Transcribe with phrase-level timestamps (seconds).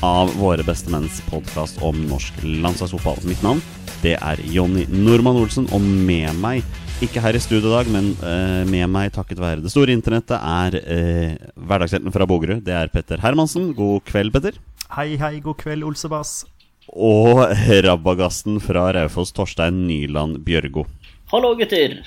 [0.00, 3.20] av Våre bestemenns podkast om norsk landslagsfotball.
[3.28, 3.60] Mitt navn
[4.00, 6.64] det er Jonny Normann Olsen, og med meg,
[7.04, 10.38] ikke her i studio i dag, men eh, med meg takket være det store internettet,
[10.40, 12.62] er eh, hverdagshelten fra Bogerud.
[12.64, 13.74] Det er Petter Hermansen.
[13.76, 14.56] God kveld, Petter.
[14.96, 16.46] Hei, hei, god kveld, Olsebass.
[16.90, 17.42] Og
[17.84, 20.86] rabagasten fra Raufoss, Torstein Nyland Bjørgo.
[21.34, 22.00] Hallo, gutter.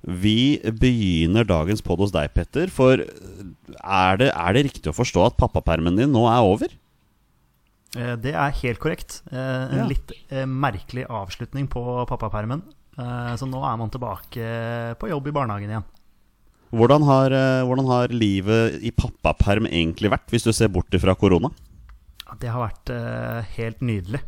[0.00, 2.70] Vi begynner dagens pod hos deg, Petter.
[2.72, 6.78] For er det, er det riktig å forstå at pappapermen din nå er over?
[7.96, 9.22] Eh, Det er helt korrekt.
[9.32, 9.38] Eh,
[9.72, 9.86] En Ja.
[9.86, 12.62] litt eh, merkelig avslutning på pappapermen.
[13.00, 15.84] Så nå er man tilbake på jobb i barnehagen igjen.
[16.70, 17.30] Hvordan har,
[17.64, 21.48] hvordan har livet i pappaperm egentlig vært, hvis du ser bort fra korona?
[22.38, 22.92] Det har vært
[23.56, 24.20] helt nydelig.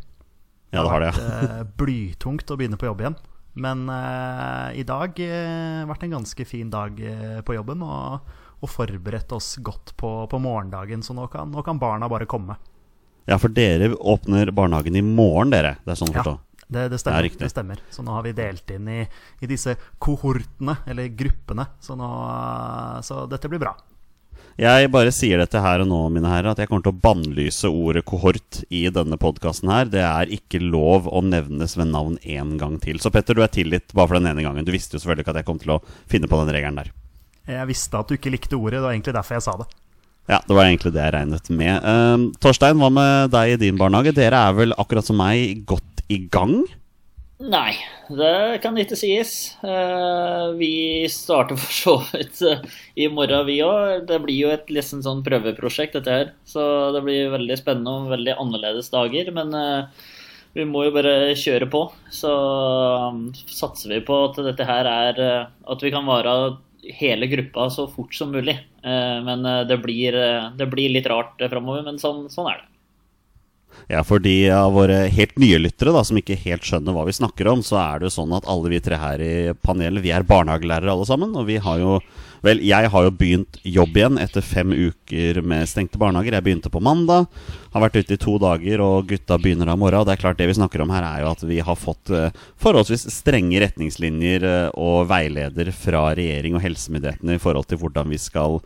[0.73, 1.59] Ja, det har det, vært ja.
[1.59, 3.17] eh, blytungt å begynne på jobb igjen.
[3.61, 6.97] Men eh, i dag har vært en ganske fin dag
[7.45, 8.23] på jobben og,
[8.63, 12.57] og forberedt oss godt på, på morgendagen, så nå kan, nå kan barna bare komme.
[13.29, 15.77] Ja, for dere åpner barnehagen i morgen, dere.
[15.85, 16.35] Det er sånn å Ja,
[16.73, 17.81] det, det, stemmer, Det det stemmer.
[17.93, 19.01] Så nå har vi delt inn i,
[19.41, 21.69] i disse kohortene, eller gruppene.
[21.85, 22.09] Så, nå,
[23.05, 23.75] så dette blir bra.
[24.61, 27.71] Jeg bare sier dette her og nå, mine herrer, at jeg kommer til å bannlyse
[27.73, 29.89] ordet kohort i denne podkasten her.
[29.89, 33.01] Det er ikke lov å nevnes ved navn én gang til.
[33.01, 34.67] Så Petter, du er tilgitt bare for den ene gangen.
[34.69, 35.81] Du visste jo selvfølgelig ikke at jeg kom til å
[36.11, 36.93] finne på den regelen der.
[37.49, 39.71] Jeg visste at du ikke likte ordet, det var egentlig derfor jeg sa det.
[40.31, 41.73] Ja, det var egentlig det jeg regnet med.
[41.83, 44.15] Ehm, Torstein, hva med deg i din barnehage?
[44.15, 46.63] Dere er vel akkurat som meg godt i gang?
[47.43, 47.73] Nei,
[48.07, 49.57] det kan ikke sies.
[49.67, 52.63] Uh, Vi starter for så vidt uh,
[52.95, 54.07] i morgen, vi òg.
[54.07, 56.31] Det blir jo et liksom sånn prøveprosjekt, dette her.
[56.47, 56.63] Så
[56.95, 59.33] det blir veldig spennende og veldig annerledes dager.
[59.35, 60.07] Men uh,
[60.55, 61.89] vi må jo bare kjøre på.
[62.15, 62.31] Så
[63.11, 66.37] um, satser vi på at dette her er At vi kan være
[66.83, 68.59] hele gruppa så fort som mulig.
[68.83, 72.63] Eh, Men eh, det blir, eh, det blir litt rart framover, men sånn, sånn er
[72.63, 72.69] det.
[73.89, 77.15] Ja, for de av våre helt nye lyttere da, som ikke helt skjønner hva vi
[77.17, 79.33] snakker om, så er det jo sånn at alle vi tre her i
[79.65, 81.33] panelet, vi er barnehagelærere alle sammen.
[81.39, 81.97] Og vi har jo
[82.43, 86.35] Vel, jeg har jo begynt jobb igjen etter fem uker med stengte barnehager.
[86.35, 87.29] Jeg begynte på mandag.
[87.71, 90.09] Har vært ute i to dager, og gutta begynner av morgenen.
[90.09, 92.35] det er klart det vi snakker om her, er jo at vi har fått eh,
[92.59, 98.19] forholdsvis strenge retningslinjer eh, og veileder fra regjering og helsemyndighetene i forhold til hvordan vi
[98.19, 98.59] skal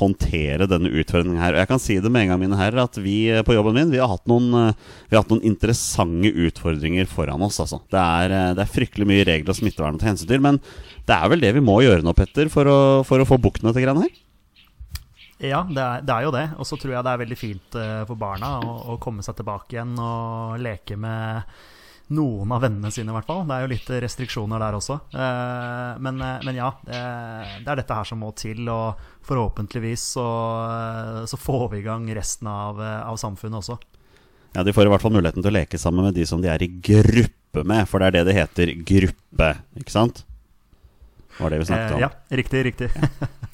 [0.00, 1.54] håndtere denne utfordringen her.
[1.54, 3.76] Og jeg kan si det med en gang, mine herrer, at vi eh, på jobben
[3.76, 7.60] min vi har hatt noen, eh, har hatt noen interessante utfordringer foran oss.
[7.62, 7.82] Altså.
[7.92, 10.60] Det, er, eh, det er fryktelig mye regler og smittevern å ta hensyn til, men
[11.08, 13.62] det er vel det vi må gjøre nå, Petter, for å, for å få bukt
[13.62, 14.22] med dette greiene her?
[15.40, 16.46] Ja, det er, det er jo det.
[16.60, 19.78] Og så tror jeg det er veldig fint for barna å, å komme seg tilbake
[19.78, 21.48] igjen og leke med
[22.10, 23.44] noen av vennene sine, i hvert fall.
[23.46, 24.96] Det er jo litt restriksjoner der også.
[25.14, 27.00] Eh, men, eh, men ja, det,
[27.64, 28.64] det er dette her som må til.
[28.72, 30.26] Og forhåpentligvis så,
[30.66, 33.78] eh, så får vi i gang resten av, eh, av samfunnet også.
[34.56, 36.50] Ja, De får i hvert fall muligheten til å leke sammen med de som de
[36.50, 40.24] er i gruppe med, for det er det det heter gruppe, ikke sant?
[41.38, 42.00] Var det vi snakket om.
[42.00, 42.10] Eh, ja,
[42.42, 42.90] riktig, riktig.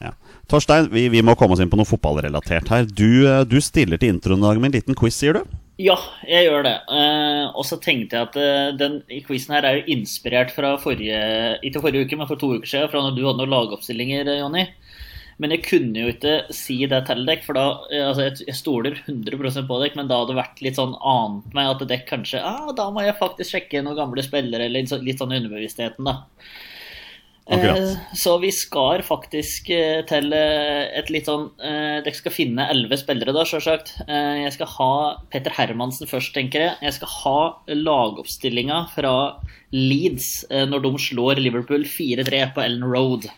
[0.01, 0.11] Ja.
[0.49, 2.85] Torstein, vi, vi må komme oss inn på noe fotballrelatert her.
[2.85, 5.55] Du, eh, du stiller til introen i dag med en liten quiz, sier du?
[5.77, 5.95] Ja,
[6.25, 6.75] jeg gjør det.
[6.89, 8.95] Eh, og så tenkte jeg at eh, den
[9.27, 11.19] quizen her er jo inspirert fra forrige
[11.69, 14.39] Ikke forrige uke, men for to uker siden, fra når du hadde noen lagoppstillinger, eh,
[14.41, 14.65] Jonny.
[15.37, 19.69] Men jeg kunne jo ikke si det til dere, for da Altså, jeg, stoler 100%
[19.69, 22.71] på dere, men da hadde det vært litt sånn annet meg at dere kanskje ah,
[22.79, 26.23] Da må jeg faktisk sjekke noen gamle spillere, eller litt sånn- litt sånn underbevisstheten, da.
[27.47, 27.79] Akkurat.
[27.79, 32.99] Eh, Så vi skal faktisk eh, til eh, et litt sånn Dere skal finne elleve
[32.99, 33.93] spillere, da, sjølsagt.
[34.07, 34.91] Jeg skal ha
[35.33, 36.75] Petter Hermansen først, tenker jeg.
[36.83, 37.39] Jeg skal ha
[37.71, 39.15] lagoppstillinga fra
[39.75, 43.31] Leeds når de slår Liverpool 4-3 på Ellen Road.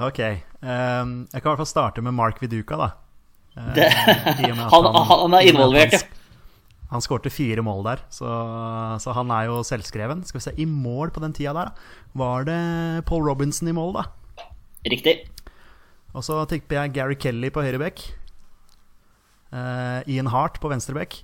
[0.00, 0.16] Ok.
[0.16, 2.86] jeg kan i hvert fall starte med Mark Viduka, da.
[3.76, 3.90] Det,
[4.72, 6.19] han, han er involvert, ja.
[6.90, 8.28] Han skårte fire mål der, så,
[8.98, 10.24] så han er jo selvskreven.
[10.26, 11.70] Skal vi se, I mål på den tida der,
[12.18, 12.60] var det
[13.06, 14.08] Paul Robinson i mål, da.
[14.90, 15.20] Riktig.
[16.16, 18.02] Og så tipper jeg Gary Kelly på høyre bekk.
[19.50, 21.20] Eh, Ian Hart på venstre bekk.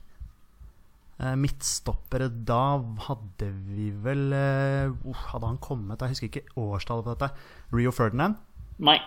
[1.18, 7.14] Eh, midtstoppere da hadde vi vel uh, Hadde han kommet Jeg husker ikke årstallet på
[7.14, 7.46] dette.
[7.72, 8.38] Rio Ferdinand?
[8.78, 8.98] Nei.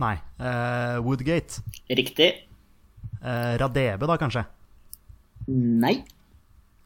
[0.00, 0.14] Nei.
[1.04, 1.60] Woodgate.
[1.90, 2.30] Riktig.
[3.20, 4.44] Radebe, da, kanskje?
[5.48, 6.02] Nei.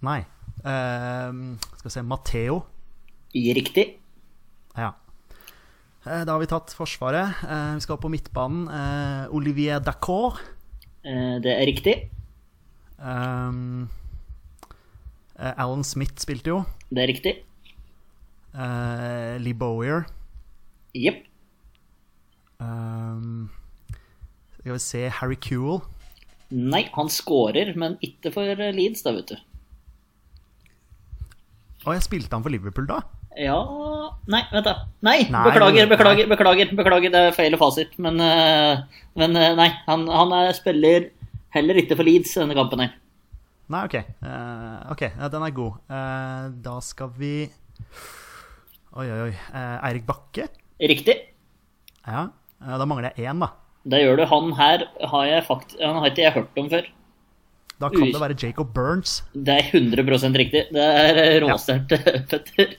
[0.07, 0.21] Nei.
[0.63, 2.63] Uh, skal vi se Matheo.
[3.35, 3.87] Riktig.
[4.77, 4.93] Ja.
[6.03, 7.43] Eh, da har vi tatt Forsvaret.
[7.47, 8.67] Eh, vi skal på midtbanen.
[8.69, 10.41] Eh, Olivier Dacour.
[11.03, 11.95] Det er riktig.
[13.03, 13.89] Um,
[15.35, 16.61] Alan Smith spilte jo.
[16.95, 17.33] Det er riktig.
[18.55, 20.05] Uh, Lee Bowyer.
[20.95, 21.25] Jepp.
[22.61, 23.51] Um,
[24.55, 25.83] skal vi se Harry Kewell.
[26.53, 29.39] Nei, han skårer, men ikke for Leeds, da, vet du.
[31.83, 33.01] Å, jeg spilte han for Liverpool da?
[33.41, 33.57] Ja
[34.31, 34.75] Nei, vent, da.
[35.03, 36.75] Nei, Nei, beklager, beklager, beklager.
[36.79, 37.97] beklager, Det er feil fasit.
[37.99, 38.83] Men, eh,
[39.19, 41.09] men eh, nei, han, han er spiller
[41.57, 42.93] heller ikke for Leeds denne kampen her.
[43.73, 43.97] Nei, ok.
[44.21, 45.81] Uh, ok, ja, den er god.
[45.89, 47.35] Uh, da skal vi
[48.93, 49.33] Oi, oi, oi.
[49.49, 50.47] Uh, Eirik Bakke?
[50.83, 51.17] Riktig.
[52.05, 52.27] Ja.
[52.61, 53.49] Eh, da mangler jeg én, da.
[53.83, 54.27] Det gjør du.
[54.31, 56.91] Han her har jeg fakt han har ikke jeg hørt om før.
[57.83, 58.13] Da kan Ui.
[58.15, 59.17] det være Jacob Burns.
[59.35, 60.61] Det er 100% riktig.
[60.71, 61.57] Det er eh, ja.
[62.31, 62.77] Petter.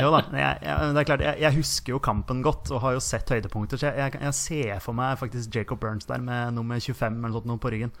[0.00, 0.22] Jo da.
[0.32, 3.28] Jeg, jeg, det er klart, jeg, jeg husker jo kampen godt og har jo sett
[3.28, 3.80] høydepunkter.
[3.80, 7.74] Så jeg, ser for meg faktisk Jacob Burns der med nummer 25 eller noe på
[7.74, 7.92] ryggen.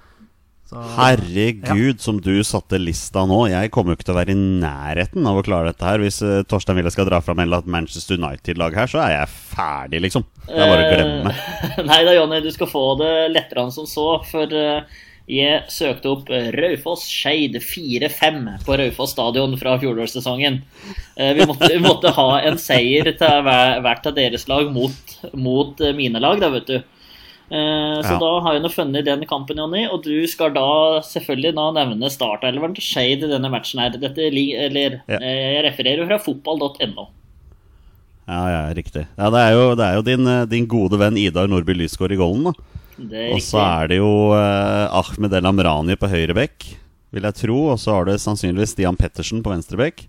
[0.72, 3.42] Så, Herregud, som du satte lista nå.
[3.50, 6.00] Jeg kommer jo ikke til å være i nærheten av å klare dette her.
[6.00, 10.00] Hvis uh, Torstein Wille skal dra fram et Manchester United-lag her, så er jeg ferdig,
[10.06, 10.24] liksom.
[10.46, 11.34] Det er bare å glemme.
[11.34, 14.06] Uh, Nei da, Jonny, du skal få det lettere enn som så.
[14.30, 20.58] For uh, jeg søkte opp Raufoss Skeid 4-5 på Raufoss stadion fra fjorårssesongen.
[21.14, 26.20] Vi måtte, vi måtte ha en seier til hvert av deres lag mot, mot mine
[26.20, 26.80] lag, da, vet du.
[27.52, 28.18] Eh, Så Ja.
[28.18, 29.86] da har hun funnet den kampen, Jonny.
[29.92, 33.90] Og du skal da selvfølgelig da nevne startelveren til Shade i denne matchen her.
[33.90, 35.18] Dette, eller, Ja.
[35.20, 37.08] eh, jeg refererer jo fra fotball.no.
[38.26, 39.06] Ja, ja, riktig.
[39.18, 42.12] Ja, det er jo, det er jo din, eh, din gode venn Idar Nordby Lysgård
[42.12, 42.52] i golden, da.
[43.34, 46.76] Og så er det jo eh, Ahmed El Amrani på høyre bekk,
[47.12, 47.68] vil jeg tro.
[47.72, 50.06] Og så har du sannsynligvis Stian Pettersen på venstre bekk.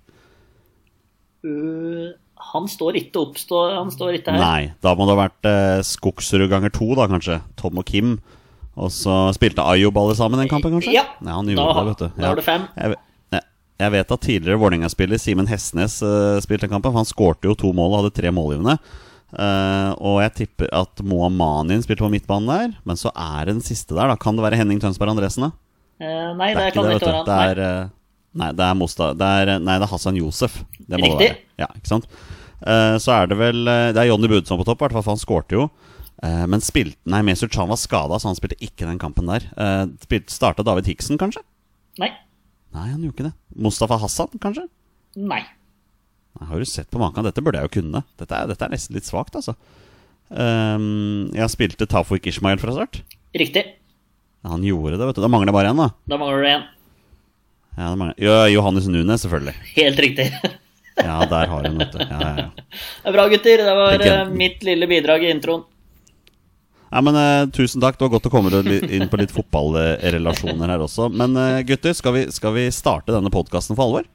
[1.43, 2.13] Uh,
[2.53, 3.37] han står ikke opp,
[3.73, 4.39] han står ikke her.
[4.41, 7.39] Nei, da må det ha vært eh, Skogsrud ganger to, da kanskje.
[7.59, 8.19] Tom og Kim.
[8.77, 10.93] Og så spilte Ayob alle sammen den kampen, kanskje?
[10.95, 11.03] Ja.
[11.21, 12.21] han Da gjorde har- det, vet du.
[12.21, 12.67] da var det fem.
[12.77, 12.95] Jeg,
[13.35, 13.41] jeg,
[13.83, 16.91] jeg vet at tidligere Vålerenga-spiller Simen Hestnes uh, spilte den kampen.
[16.93, 18.77] for Han skårte jo to mål og hadde tre målgivende.
[19.33, 22.75] Uh, og jeg tipper at Moa Manin spilte på midtbanen der.
[22.85, 24.15] Men så er det den siste der, da.
[24.21, 25.51] Kan det være Henning Tønsberg Andresen, da?
[26.01, 27.49] Uh, nei, det, Det kan det, ikke være Det han.
[27.49, 27.89] er, eh,
[28.41, 30.63] nei, det er Mosta det er, eh, Nei, det er Hassan Josef.
[30.81, 31.19] Det må Riktig.
[31.19, 31.43] det være.
[31.61, 32.07] Ja, ikke sant?
[32.63, 35.05] Eh, så er det vel eh, Det er Jonny Budson på topp, i hvert fall,
[35.05, 35.65] for han skårte jo.
[36.23, 39.49] Eh, men spilte Nei, Mesut Chan var skada, så han spilte ikke den kampen der.
[40.31, 41.43] Starta David Hiksen, kanskje?
[42.01, 42.13] Nei.
[42.73, 43.35] Nei, han gjorde ikke det.
[43.67, 44.65] Mustafa Hassan, kanskje?
[45.19, 45.43] Nei.
[46.39, 47.25] Nei, har du sett på maken?
[47.27, 48.01] Dette burde jeg jo kunne.
[48.17, 49.53] Dette er, dette er nesten litt svakt, altså.
[50.33, 53.03] Um, jeg spilte Tafik Ishmael fra start.
[53.37, 53.67] Riktig.
[54.41, 55.21] Ja, han gjorde det, vet du.
[55.21, 55.91] Da mangler det bare én, da.
[56.09, 56.65] Da mangler det en.
[57.77, 58.17] Ja, det mangler.
[58.23, 59.53] Jo, Johannes Nunes, selvfølgelig.
[59.77, 60.31] Helt riktig.
[61.03, 62.01] Ja, der har hun, vet du.
[62.01, 62.65] Ja, ja, ja.
[63.01, 63.63] Det er bra, gutter.
[63.65, 65.63] Det var eh, mitt lille bidrag i introen.
[66.93, 67.97] Ja, men uh, Tusen takk.
[67.97, 71.09] Det var godt å komme inn på litt fotballrelasjoner her også.
[71.09, 74.09] Men uh, gutter, skal vi, skal vi starte denne podkasten for alvor?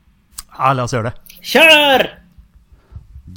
[0.55, 1.39] Ja, la oss gjøre det.
[1.43, 2.07] Kjør!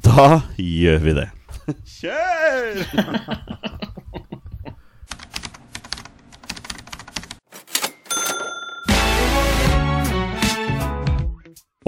[0.06, 0.28] Da
[0.62, 1.30] gjør vi det.
[1.98, 2.86] Kjør!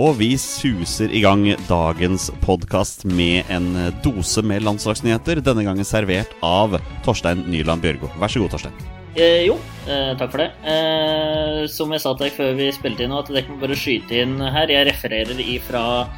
[0.02, 3.68] Og vi suser i gang dagens podkast med en
[4.02, 5.38] dose med landslagsnyheter.
[5.46, 8.10] Denne gangen servert av Torstein Nyland Bjørgo.
[8.18, 8.80] Vær så god, Torstein.
[9.14, 10.50] Eh, jo, eh, takk for det.
[10.66, 14.18] Eh, som jeg sa til deg før vi spilte inn, at dere kan bare skyte
[14.18, 14.66] inn her.
[14.66, 16.10] Jeg refererer ifra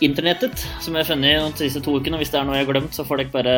[0.00, 2.16] internettet, som jeg har funnet de siste to ukene.
[2.16, 3.56] og Hvis det er noe jeg har glemt, så får dere bare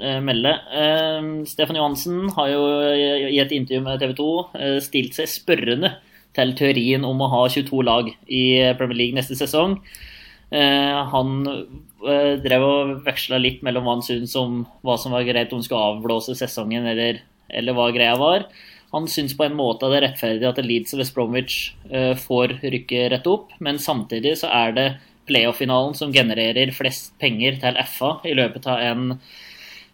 [0.00, 0.56] eh, melde.
[0.72, 2.64] Eh, Stefan Johansen har jo
[2.96, 5.98] i et intervju med TV 2 eh, stilt seg spørrende
[6.38, 8.44] til teorien om å ha 22 lag i
[8.78, 9.76] Premier League neste sesong.
[10.48, 15.26] Eh, han eh, drev og veksla litt mellom hva han syntes om hva som var
[15.28, 17.20] greit om han skulle avblåse sesongen, eller,
[17.52, 18.46] eller hva greia var.
[18.94, 21.58] Han syns på en måte det er rettferdig at Leeds og West Bromwich
[21.90, 24.88] eh, får rykke rett opp, men samtidig så er det
[25.28, 29.10] playoff-finalen som genererer flest penger til FA i løpet av en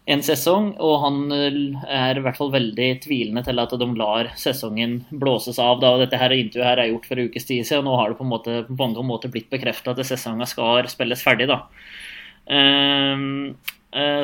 [0.05, 4.99] en sesong, og han er i hvert fall veldig tvilende til at de lar sesongen
[5.09, 5.79] blåses av.
[5.81, 5.95] Da.
[6.01, 8.19] Dette her intervjuet her er gjort for en ukes tid siden, og nå har det
[8.19, 11.49] på, en måte, på mange måter blitt bekrefta at sesongen skal spilles ferdig.
[11.49, 11.63] da.
[12.45, 13.55] Um,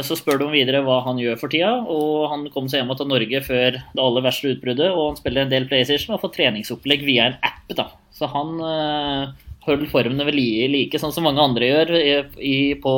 [0.05, 3.07] så spør de videre hva han gjør for tida, og han kom seg hjem til
[3.07, 4.91] Norge før det aller verste utbruddet.
[4.91, 7.71] Og han spiller en del PlayStation og får treningsopplegg via en app.
[7.73, 7.87] da.
[8.13, 9.31] Så han uh,
[9.65, 11.95] holder formene ved like, sånn som mange andre gjør
[12.37, 12.95] i, på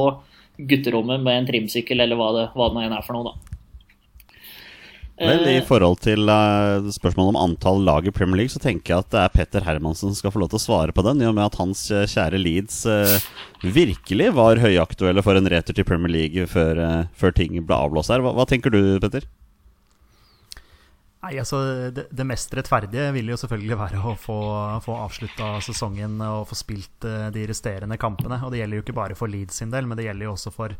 [0.69, 3.53] gutterommet med en trimsykkel, eller hva det, hva det er for noe, da.
[5.13, 8.95] Vel, I Eh, forhold til uh, spørsmålet om antall lag i Premier League, så tenker
[8.95, 11.21] jeg at det er Petter Hermansen som skal få lov til å svare på den,
[11.21, 13.19] i og med at hans eh, kjære Leeds uh,
[13.61, 16.81] virkelig var høyaktuelle for en retur til Premier League før,
[17.13, 18.25] før ting ble avblåst her.
[18.25, 19.29] Hva, hva tenker du, Petter?
[21.23, 21.61] Nei, altså
[21.95, 24.35] det, det mest rettferdige vil jo selvfølgelig være å få,
[24.83, 28.41] få avslutta sesongen og få spilt eh, de resterende kampene.
[28.43, 30.51] Og det gjelder jo ikke bare for Leeds sin del, men det gjelder jo også
[30.51, 30.75] for,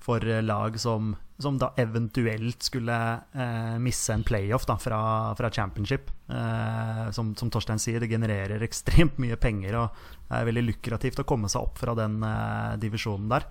[0.00, 2.96] for eh, lag som, som da eventuelt skulle
[3.36, 5.02] eh, misse en playoff da, fra,
[5.36, 6.08] fra championship.
[6.32, 11.20] Eh, som, som Torstein sier, det genererer ekstremt mye penger og det er veldig lukrativt
[11.20, 13.50] å komme seg opp fra den eh, divisjonen der.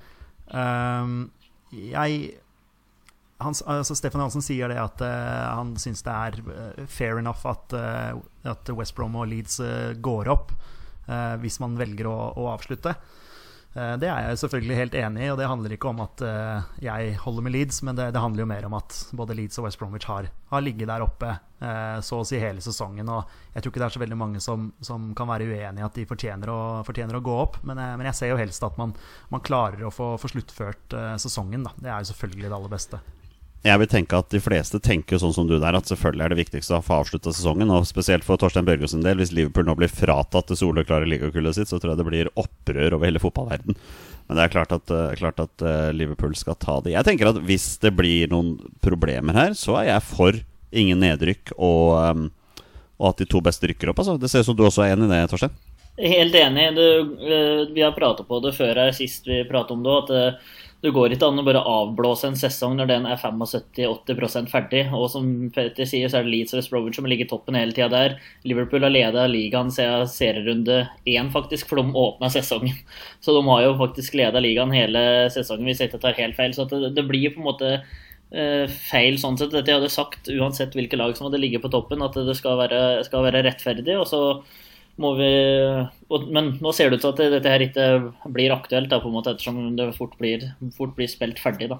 [0.50, 1.14] Eh,
[1.94, 2.43] jeg
[3.44, 7.46] han, altså Stefan Hansen sier det at uh, han syns det er uh, fair enough
[7.50, 8.16] at, uh,
[8.50, 9.60] at West Brom og Leeds
[10.04, 10.56] går opp
[11.44, 12.94] hvis man velger å, å avslutte.
[14.00, 16.22] det er jeg selvfølgelig helt enig i, og det handler ikke om at
[16.80, 19.66] jeg holder med Leeds, men det, det, handler jo mer om at både Leeds og
[19.68, 21.34] West Bromwich har, har ligget der oppe
[22.08, 23.12] så å si hele sesongen.
[23.12, 25.88] Og jeg tror ikke det er så veldig mange som, som kan være uenig i
[25.90, 28.80] at de fortjener å, fortjener å gå opp, men, men, jeg ser jo helst at
[28.80, 28.96] man,
[29.28, 31.68] man klarer å få, få sluttført sesongen.
[31.68, 31.76] Da.
[31.84, 33.04] Det er jo selvfølgelig det aller beste.
[33.64, 36.40] Jeg vil tenke at de fleste tenker sånn som du der, at selvfølgelig er det
[36.42, 37.70] viktigste å få avslutta sesongen.
[37.72, 41.72] Og spesielt for Torstein Børgesen del, hvis Liverpool nå blir fratatt det soleklare ligakullet sitt,
[41.72, 43.78] så tror jeg det blir opprør over hele fotballverden.
[44.28, 46.92] Men det er klart at, uh, klart at uh, Liverpool skal ta det.
[46.98, 50.42] Jeg tenker at hvis det blir noen problemer her, så er jeg for
[50.74, 52.26] ingen nedrykk og, um,
[53.00, 54.04] og at de to beste rykker opp.
[54.04, 54.18] Altså.
[54.20, 55.56] Det ser ut som du også er enig i det, Torstein?
[56.04, 56.68] Helt enig.
[56.76, 56.84] Du,
[57.72, 59.98] vi har prata på det før her sist vi pratet om det.
[60.04, 60.44] at
[60.84, 64.82] det går ikke an å bare avblåse en sesong når den er 75-80% ferdig.
[64.92, 67.72] Og som Petter sier, så er det Leeds og West som ligger i toppen hele
[67.72, 68.18] tida der.
[68.44, 72.76] Liverpool har leda ligaen siden serierunde én, faktisk, for de åpna sesongen.
[73.24, 76.58] Så de har jo faktisk leda ligaen hele sesongen, hvis jeg ikke tar helt feil.
[76.58, 79.56] Så det, det, blir på en måte uh, feil sånn sett.
[79.56, 82.60] Dette jeg hadde sagt uansett hvilke lag som hadde ligget på toppen, at det skal
[82.60, 83.96] være, skal være rettferdig.
[84.02, 84.24] og så
[85.02, 85.30] må vi
[86.34, 87.88] Men nå ser det ut til at dette her ikke
[88.36, 90.46] blir aktuelt, da, på en måte, ettersom det fort blir,
[90.78, 91.72] fort blir spilt ferdig.
[91.72, 91.80] da.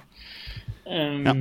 [0.90, 1.36] Um, ja.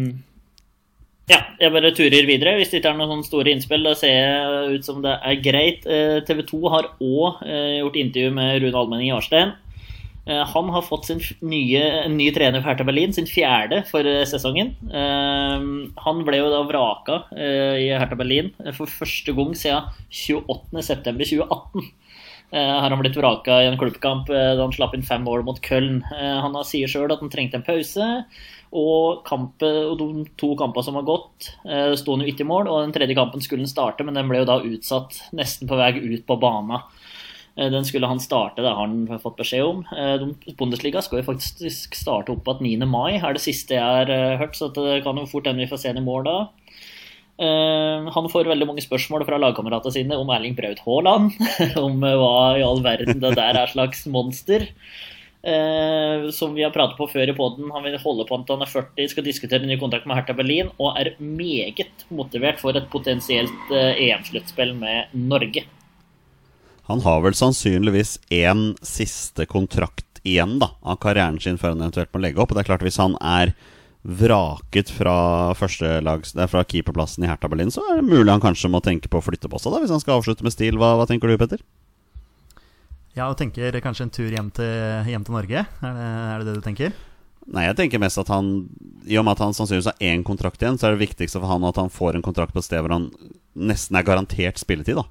[1.33, 1.41] ja.
[1.63, 2.59] jeg bare turer videre.
[2.61, 5.89] Hvis det ikke er noen store innspill, da ser jeg ut som det er greit.
[6.29, 9.57] TV 2 har òg gjort intervju med Rune Almenning Jarstein.
[10.27, 14.77] Han har fått sin nye, ny trener for Hertha Berlin, sin fjerde for sesongen.
[14.93, 21.91] Han ble jo da vraka i Hertha Berlin for første gang siden 28.9.2018.
[22.53, 26.03] Har han blitt vraka i en klubbkamp da han slapp inn fem mål mot Köln.
[26.13, 28.07] Han sier sjøl at han trengte en pause.
[28.73, 31.51] Og, kampe, og de to kampene som har gått,
[31.99, 32.71] sto han jo ikke i mål.
[32.71, 35.77] Og den tredje kampen skulle han starte, men den ble jo da utsatt nesten på
[35.81, 36.81] vei ut på banen.
[37.57, 39.83] Den skulle han starte, det har han fått beskjed om.
[40.57, 42.89] Bundesliga skal jo faktisk starte opp igjen 9.
[42.89, 44.57] mai, er det siste jeg har hørt.
[44.57, 46.37] Så det kan jo fort hende vi får se ham i mål da.
[48.13, 51.33] Han får veldig mange spørsmål fra lagkameratene sine om Erling Braut Haaland.
[51.85, 54.69] Om hva i all verden det der er slags monster.
[56.33, 57.73] Som vi har pratet på før i poden.
[57.75, 60.71] Han vil holde på til han er 40, skal diskutere ny kontrakt med Hertha Berlin
[60.79, 65.67] og er meget motivert for et potensielt EM-sluttspill med Norge.
[66.91, 72.13] Han har vel sannsynligvis én siste kontrakt igjen da, av karrieren sin før han eventuelt
[72.15, 72.51] må legge opp.
[72.53, 73.55] Og det er klart Hvis han er
[74.03, 79.11] vraket fra, fra keeperplassen i Hertha Berlin, så er det mulig han kanskje må tenke
[79.11, 80.79] på å flytte på seg da, hvis han skal avslutte med stil.
[80.81, 81.63] Hva, hva tenker du, Petter?
[83.15, 85.65] Ja, og tenker kanskje en tur hjem til, hjem til Norge?
[85.69, 86.95] Er det, er det det du tenker?
[87.53, 88.53] Nei, jeg tenker mest at han
[89.11, 91.51] I og med at han sannsynligvis har én kontrakt igjen, så er det viktigste for
[91.51, 93.11] han at han får en kontrakt på et sted hvor han
[93.55, 95.07] nesten er garantert spilletid, da.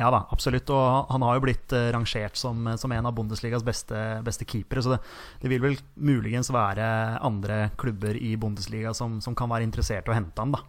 [0.00, 0.70] Ja da, absolutt.
[0.72, 4.82] Og han har jo blitt uh, rangert som, som, en av Bundesligas beste, beste keepere.
[4.84, 5.00] Så det,
[5.42, 6.86] det, vil vel muligens være
[7.20, 10.64] andre klubber i Bundesliga som, som kan være interessert i å hente han, da.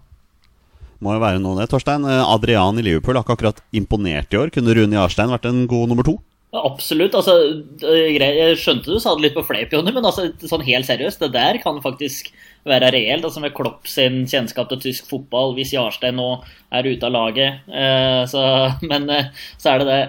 [1.01, 1.71] Må jo være noe det.
[1.71, 4.51] Torstein, Adrian i Liverpool har ikke akkurat imponert i år.
[4.53, 6.19] Kunne Rune Jarstein vært en god nummer to?
[6.51, 7.13] Ja, absolutt.
[7.15, 7.33] altså,
[7.79, 11.59] Jeg skjønte du sa det litt på fleip, men altså, sånn helt seriøst, det der
[11.63, 12.33] kan faktisk
[12.67, 13.23] være reelt.
[13.23, 16.27] altså Med Klopp sin kjennskap til tysk fotball, hvis Jarstein nå
[16.75, 17.63] er ute av laget.
[17.71, 18.43] Eh, så,
[18.83, 19.31] men eh,
[19.61, 20.01] så er det det.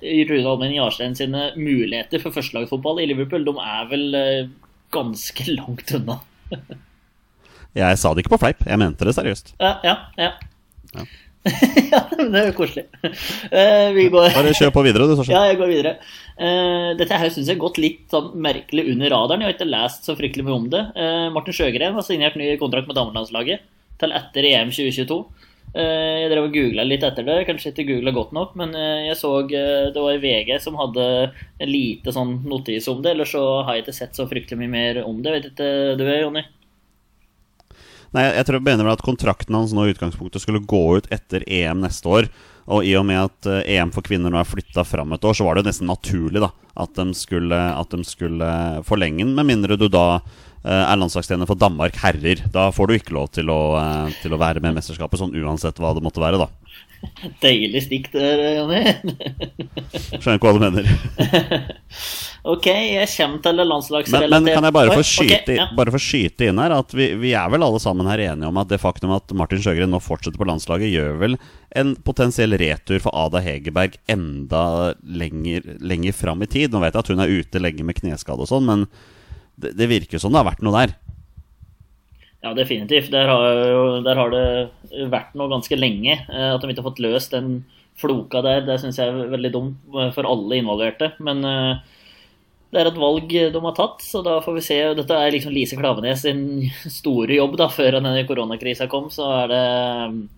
[0.00, 4.48] Eh, Rune Almen Jarstein sine muligheter for førstelagsfotball i Liverpool, de er vel eh,
[4.96, 6.22] ganske langt unna.
[7.76, 9.52] Jeg sa det ikke på fleip, jeg mente det seriøst.
[9.60, 9.98] Ja, ja.
[10.18, 10.32] Ja,
[10.96, 11.04] Ja.
[11.92, 12.84] ja det er jo koselig.
[13.48, 15.36] Eh, vi går Bare kjør på videre, du, Torstein.
[15.38, 15.94] Ja, jeg går videre.
[16.36, 19.44] Eh, dette her syns jeg har gått litt sånn merkelig under radaren.
[19.44, 20.82] Jeg har ikke lest så fryktelig mye om det.
[21.00, 23.64] Eh, Martin Sjøgren har signert ny kontrakt med damelandslaget
[24.00, 25.18] til etter EM 2022.
[25.70, 29.16] Eh, jeg drev og googla litt etter det, kanskje ikke googla godt nok, men jeg
[29.16, 33.16] så det var i VG som hadde en lite sånn notis om det.
[33.16, 35.38] Ellers så har jeg ikke sett så fryktelig mye mer om det.
[35.38, 36.44] Vet ikke du, Jonny?
[38.16, 41.06] Nei, jeg tror jeg mener med at kontrakten hans nå i utgangspunktet skulle gå ut
[41.14, 42.30] etter EM neste år.
[42.70, 45.36] Og i og med at eh, EM for kvinner nå er flytta fram et år,
[45.36, 46.50] så var det jo nesten naturlig da
[46.80, 48.50] at de skulle, at de skulle
[48.86, 50.20] forlenge den, med mindre du da
[50.68, 52.42] er landslagstrener for Danmark herrer.
[52.52, 55.36] Da får du ikke lov til å, eh, til å være med i mesterskapet, sånn
[55.40, 56.50] uansett hva det måtte være, da.
[57.40, 58.80] Deilig stikk der, Jonny.
[60.20, 60.88] Skjønner ikke hva du mener.
[62.52, 65.66] ok, jeg kommer til landslagsrelatert Men, men kan jeg bare få skyte, skyte, ja.
[65.76, 68.60] bare få skyte inn her at vi, vi er vel alle sammen her enige om
[68.60, 71.38] at det faktum at Martin Sjøgren nå fortsetter på landslaget, gjør vel
[71.80, 74.64] en potensiell retur for Ada Hegerberg enda
[75.00, 76.72] lenger, lenger fram i tid.
[76.72, 78.88] Nå vet jeg at hun er ute lenge med kneskade og sånn, men
[79.62, 80.94] det, det virker som det har vært noe der.
[82.40, 83.10] Ja, definitivt.
[83.12, 84.44] Der har, der har det
[85.12, 86.16] vært noe ganske lenge.
[86.24, 87.60] eh, At de ikke har fått løst den
[88.00, 91.10] floka der, det syns jeg er veldig dumt for alle involverte.
[91.20, 91.98] Men eh,
[92.70, 94.76] det er et valg de har tatt, så da får vi se.
[94.94, 96.44] Dette er liksom Lise Klavenes sin
[97.00, 99.08] store jobb da, før denne koronakrisa kom.
[99.10, 99.64] Så er det,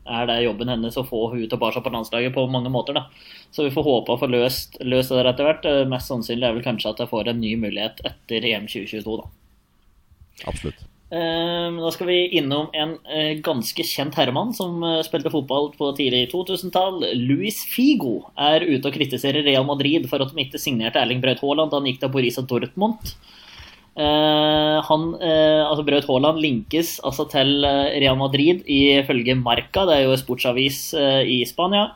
[0.09, 2.97] er det jobben hennes å få hun tilbake på landslaget på mange måter.
[2.97, 3.05] da.
[3.53, 5.69] Så vi får håpe å få løst, løst det der etter hvert.
[5.93, 9.29] Mest sannsynlig er vel kanskje at jeg får en ny mulighet etter EM 2022, da.
[10.49, 10.89] Absolutt.
[11.13, 15.91] Eh, Da skal vi innom en eh, ganske kjent herremann som eh, spilte fotball på
[15.99, 17.05] tidlig 2000-tall.
[17.21, 21.43] Luis Figo er ute og kritiserer Real Madrid for at de ikke signerte Erling Braut
[21.45, 23.13] Haaland da han gikk til og Dortmund.
[23.93, 30.07] Eh, han, eh, altså Braut Haaland linkes altså til Real Madrid ifølge Marca, det er
[30.07, 30.81] jo en sportsavis
[31.29, 31.91] i Spania.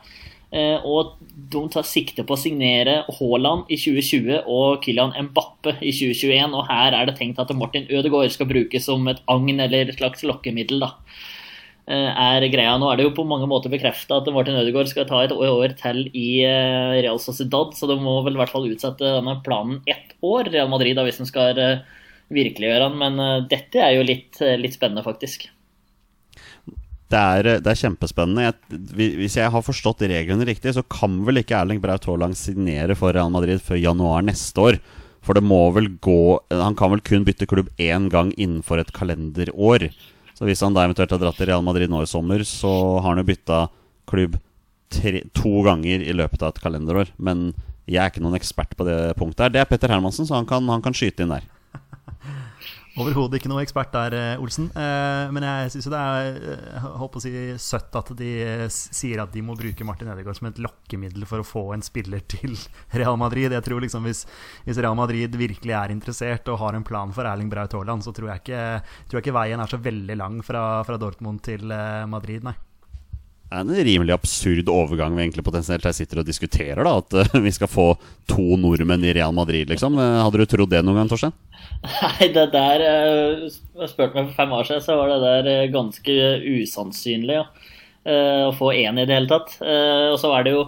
[0.47, 1.17] Eh, og
[1.51, 5.11] de tar sikte på å signere Haaland i 2020 og Kylian
[5.57, 6.53] Mbappe i 2021.
[6.53, 9.97] Og her er det tenkt at Martin Ødegaard skal brukes som et agn eller et
[9.97, 10.79] slags lokkemiddel.
[10.79, 10.93] da.
[11.87, 12.77] Eh, er greia.
[12.77, 15.71] Nå er det jo på mange måter bekrefta at Martin Ødegaard skal ta et år
[15.79, 19.79] til i eh, Real Sociedad, så de må vel i hvert fall utsette denne planen
[19.87, 21.85] ett år, Real Madrid, da, hvis de skal eh,
[22.27, 22.99] virkeliggjøre den.
[22.99, 25.47] Men dette er jo litt, litt spennende, faktisk.
[27.07, 28.49] Det er, det er kjempespennende.
[28.49, 32.99] Jeg, hvis jeg har forstått reglene riktig, så kan vel ikke Erling Braut Haaland signere
[32.99, 34.81] for Real Madrid før januar neste år.
[35.27, 38.93] For det må vel gå Han kan vel kun bytte klubb én gang innenfor et
[38.95, 39.89] kalenderår.
[40.37, 42.69] Så hvis han da eventuelt har dratt til Real Madrid nå i sommer, så
[43.01, 43.65] har han jo bytta
[44.07, 44.37] klubb
[44.93, 47.11] tre, to ganger i løpet av et kalenderår.
[47.17, 47.49] Men
[47.89, 49.53] jeg er ikke noen ekspert på det punktet her.
[49.55, 51.47] Det er Petter Hermansen, så han kan, han kan skyte inn der.
[52.97, 54.71] Overhodet ikke noe ekspert der, eh, Olsen.
[54.73, 57.31] Eh, Men jeg syns det er eh, jeg holdt å si
[57.61, 61.43] søtt at de eh, sier at de må bruke Martin Edegaard som et lokkemiddel for
[61.43, 62.57] å få en spiller til
[62.97, 63.53] Real Madrid.
[63.53, 64.25] Jeg tror liksom hvis,
[64.65, 68.13] hvis Real Madrid virkelig er interessert og har en plan for Erling Braut Haaland, så
[68.17, 68.63] tror jeg ikke,
[69.07, 72.57] tror jeg ikke veien er så veldig lang fra, fra Dortmund til eh, Madrid, nei.
[73.47, 76.81] Er en rimelig absurd overgang vi egentlig potensielt her sitter og diskuterer.
[76.83, 77.87] da At eh, vi skal få
[78.27, 79.95] to nordmenn i Real Madrid, liksom.
[79.95, 81.35] Eh, hadde du trodd det noen gang, Torstein?
[81.85, 85.73] Nei, det der eh, Jeg spurte meg for fem år siden, så var det der
[85.73, 87.47] ganske usannsynlig ja.
[88.07, 89.57] Å få én i det hele tatt.
[89.59, 90.61] Og så er det jo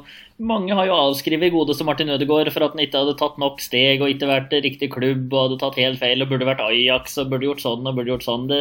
[0.43, 4.03] Mange har jo avskrevet godeste Martin Ødegaard for at han ikke hadde tatt nok steg
[4.03, 7.31] og ikke vært riktig klubb og hadde tatt helt feil og burde vært Ajax og
[7.31, 8.49] burde gjort sånn og burde gjort sånn.
[8.51, 8.59] Det,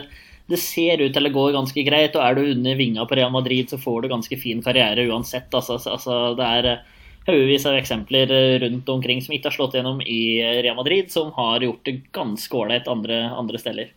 [0.49, 3.33] det ser ut til å gå ganske greit, og er du under vinga på Real
[3.35, 5.53] Madrid, så får du ganske fin karriere uansett.
[5.53, 6.87] Altså, altså det er eh,
[7.29, 11.13] haugevis av eksempler eh, rundt omkring som ikke har slått gjennom i eh, Real Madrid,
[11.13, 13.95] som har gjort det ganske ålreit andre, andre steder.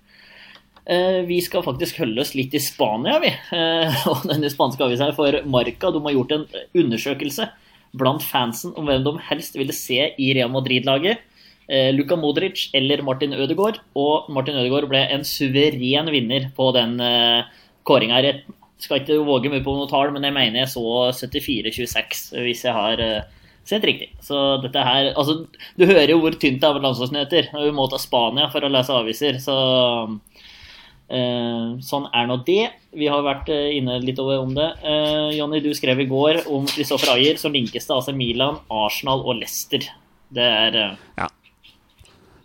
[1.29, 3.29] Vi skal faktisk holde oss litt i Spania, vi.
[4.11, 6.45] Og denne spanske avisa for Marca de har gjort en
[6.81, 7.45] undersøkelse
[8.01, 11.21] blant fansen om hvem de helst ville se i Real Madrid-laget.
[11.69, 13.81] Eh, Luka Modric eller Martin Ødegaard.
[13.95, 17.47] Og Martin Ødegaard ble en suveren vinner på den uh,
[17.87, 18.21] kåringa.
[18.81, 22.73] Skal ikke våge mye på noe tall, men jeg mener jeg så 74-26, hvis jeg
[22.73, 23.27] har eh,
[23.67, 24.09] sett riktig.
[24.25, 25.43] Så dette her Altså,
[25.77, 27.51] du hører jo hvor tynt det er med landslagsnyheter.
[27.53, 29.59] Vi må ta Spania for å lese aviser, så
[31.11, 32.69] Eh, sånn er nå det.
[32.95, 34.69] Vi har vært eh, inne litt over om det.
[34.79, 39.25] Eh, Jonny, du skrev i går om Kristoffer Ayer, som linkes til AC Milan, Arsenal
[39.25, 39.89] og Leicester.
[40.31, 41.27] Det er eh, Ja.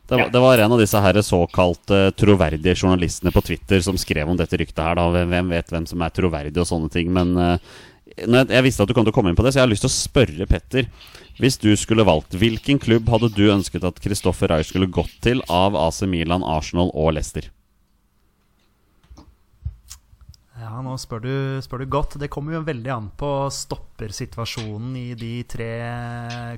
[0.06, 0.28] Det var, Ja.
[0.30, 4.56] det var en av disse her såkalte troverdige journalistene på Twitter som skrev om dette
[4.56, 4.94] ryktet her.
[4.94, 5.08] Da.
[5.10, 7.10] Hvem, hvem vet hvem som er troverdig og sånne ting.
[7.12, 7.58] Men uh,
[8.22, 9.66] når jeg, jeg visste at du kom til å komme inn på det, så jeg
[9.66, 10.86] har lyst til å spørre Petter.
[11.42, 15.42] Hvis du skulle valgt, hvilken klubb hadde du ønsket at Kristoffer Ayer skulle gått til
[15.52, 17.50] av AC Milan, Arsenal og Leicester?
[20.56, 22.16] Ja, nå spør du, spør du godt.
[22.20, 25.68] Det kommer jo veldig an på stoppersituasjonen i de tre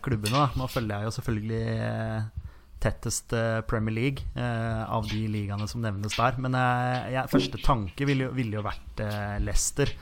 [0.05, 0.37] klubbene.
[0.37, 0.61] Da.
[0.61, 2.38] Nå følger jeg jo selvfølgelig eh,
[2.83, 6.39] tettest eh, Premier League eh, av de ligaene som nevnes der.
[6.43, 9.93] Men eh, jeg, første tanke ville jo, ville jo vært eh, Leicester.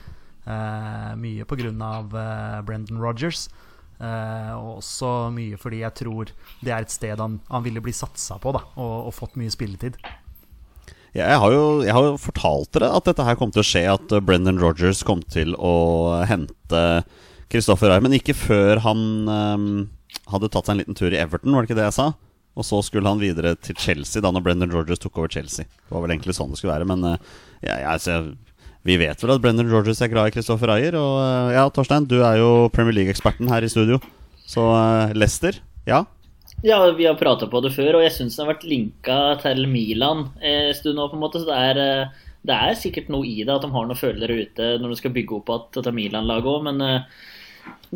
[0.47, 1.71] Eh, mye pga.
[1.71, 3.47] Eh, Brendan Rogers.
[3.97, 6.29] Eh, og også mye fordi jeg tror
[6.61, 9.49] det er et sted han, han ville bli satsa på da, og, og fått mye
[9.49, 9.97] spilletid.
[11.17, 14.11] Jeg har, jo, jeg har fortalt dere at dette her kom til å skje, at
[14.13, 16.81] uh, Brendan Rogers kom til å hente
[17.49, 19.67] Kristoffer Ray, men ikke før han um,
[20.29, 22.07] hadde tatt seg en liten tur i Everton, var det ikke det jeg sa?
[22.57, 25.67] Og så skulle han videre til Chelsea da når Brendan Rogers tok over Chelsea.
[25.69, 27.15] Det var vel egentlig sånn det skulle være, men uh,
[27.61, 28.33] ja, ja, altså,
[28.87, 30.97] vi vet vel at Brendan Rogers er glad i Christopher Ayer.
[30.97, 34.01] Og uh, ja, Torstein, du er jo Premier League-eksperten her i studio.
[34.47, 34.63] Så
[35.13, 36.05] Leicester, ja?
[36.65, 39.67] Ja, vi har prata på det før, og jeg syns den har vært linka til
[39.69, 41.41] Milan en stund nå, på en måte.
[41.43, 44.39] Så det er, eh, det er, sikkert noe i det at de har noen følere
[44.41, 46.81] ute når de skal bygge opp at dette Milan-laget òg, men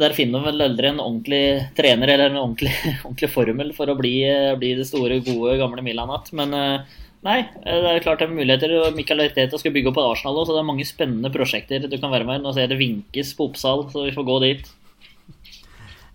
[0.02, 1.44] der finner vel aldri en ordentlig
[1.76, 2.72] trener eller en ordentlig,
[3.06, 6.36] ordentlig formel for å bli, eh, bli, det store, gode, gamle Milan igjen.
[6.40, 8.76] Men uh, nei, det er klart det er muligheter.
[8.96, 11.98] Michael Arteta skal bygge opp på Arsenal òg, så det er mange spennende prosjekter du
[11.98, 12.44] kan være med i.
[12.46, 14.72] Nå ser jeg det vinkes på Oppsal, så vi får gå dit.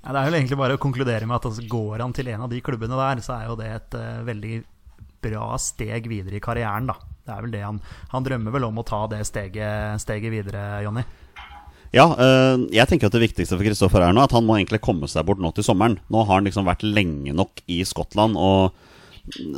[0.06, 2.46] Ja, det er jo egentlig bare å konkludere med at altså, går han til en
[2.46, 4.62] av de klubbene der, så er jo det et uh, veldig
[5.26, 6.96] bra steg videre i karrieren, da.
[7.26, 7.80] Det er vel det han,
[8.12, 11.02] han drømmer vel om å ta det steget, steget videre, Jonny?
[11.94, 14.82] Ja, øh, jeg tenker at det viktigste for Kristoffer er nå at han må egentlig
[14.84, 15.98] komme seg bort nå til sommeren.
[16.12, 18.36] Nå har han liksom vært lenge nok i Skottland.
[18.36, 18.74] og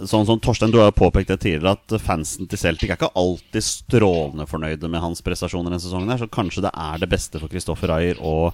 [0.09, 3.12] Sånn som Torstein, du har jo påpekt det tidligere at fansen til Celtic er ikke
[3.21, 6.09] alltid strålende fornøyde med hans prestasjoner denne sesongen.
[6.09, 8.53] her Så kanskje det er det beste for Kristoffer Ayer å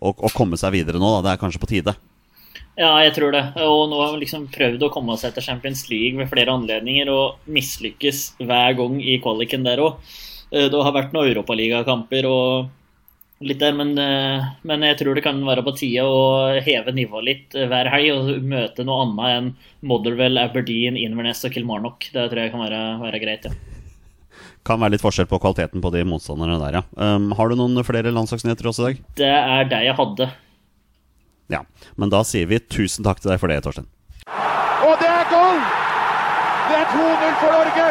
[0.00, 1.10] å, å komme seg videre nå.
[1.16, 1.22] Da.
[1.24, 1.94] Det er kanskje på tide.
[2.78, 3.44] Ja, jeg tror det.
[3.66, 7.10] Og nå har vi liksom prøvd å komme seg etter Champions League ved flere anledninger
[7.12, 10.12] og mislykkes hver gang i kvaliken der òg.
[10.50, 12.70] Eh, det har vært noen europaligakamper og
[13.40, 17.28] litt der, men, eh, men, jeg tror det kan være på tide å heve nivået
[17.28, 19.50] litt hver helg og møte noe annet enn
[19.88, 22.10] Motherwell, Aberdeen, Inverness og Kilmarnock.
[22.12, 23.70] Det tror jeg kan være, være greit, ja
[24.66, 26.82] kan være litt forskjell på kvaliteten på de motstanderne der, ja.
[27.00, 29.02] Um, har du noen flere landslagsnyheter også i dag?
[29.20, 30.28] Det er det jeg hadde.
[31.50, 31.62] Ja,
[31.98, 33.88] men da sier vi tusen takk til deg for det, Torstein.
[34.28, 35.58] Og det er goal!
[36.68, 37.88] Det er 2-0 for Norge!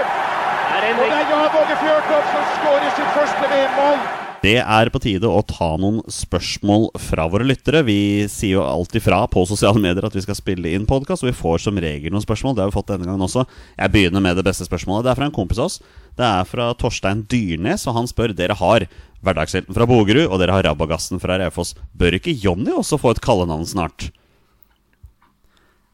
[0.69, 4.18] Og det er Jan Åge Fjørtoft som skårer sitt første VM-mål.
[4.39, 7.81] Det er på tide å ta noen spørsmål fra våre lyttere.
[7.83, 11.27] Vi sier jo alltid fra på sosiale medier at vi skal spille inn podkast, og
[11.33, 12.55] vi får som regel noen spørsmål.
[12.55, 13.43] Det har vi fått denne gangen også.
[13.75, 15.03] Jeg begynner med det beste spørsmålet.
[15.03, 15.75] Det er fra en kompis av oss.
[16.15, 18.87] Det er fra Torstein Dyrnes, og han spør dere har
[19.19, 21.73] Hverdagshelten fra Bogerud, og dere har Rabagassen fra Raufoss.
[21.99, 24.07] Bør ikke Jonny også få et kallenavn snart?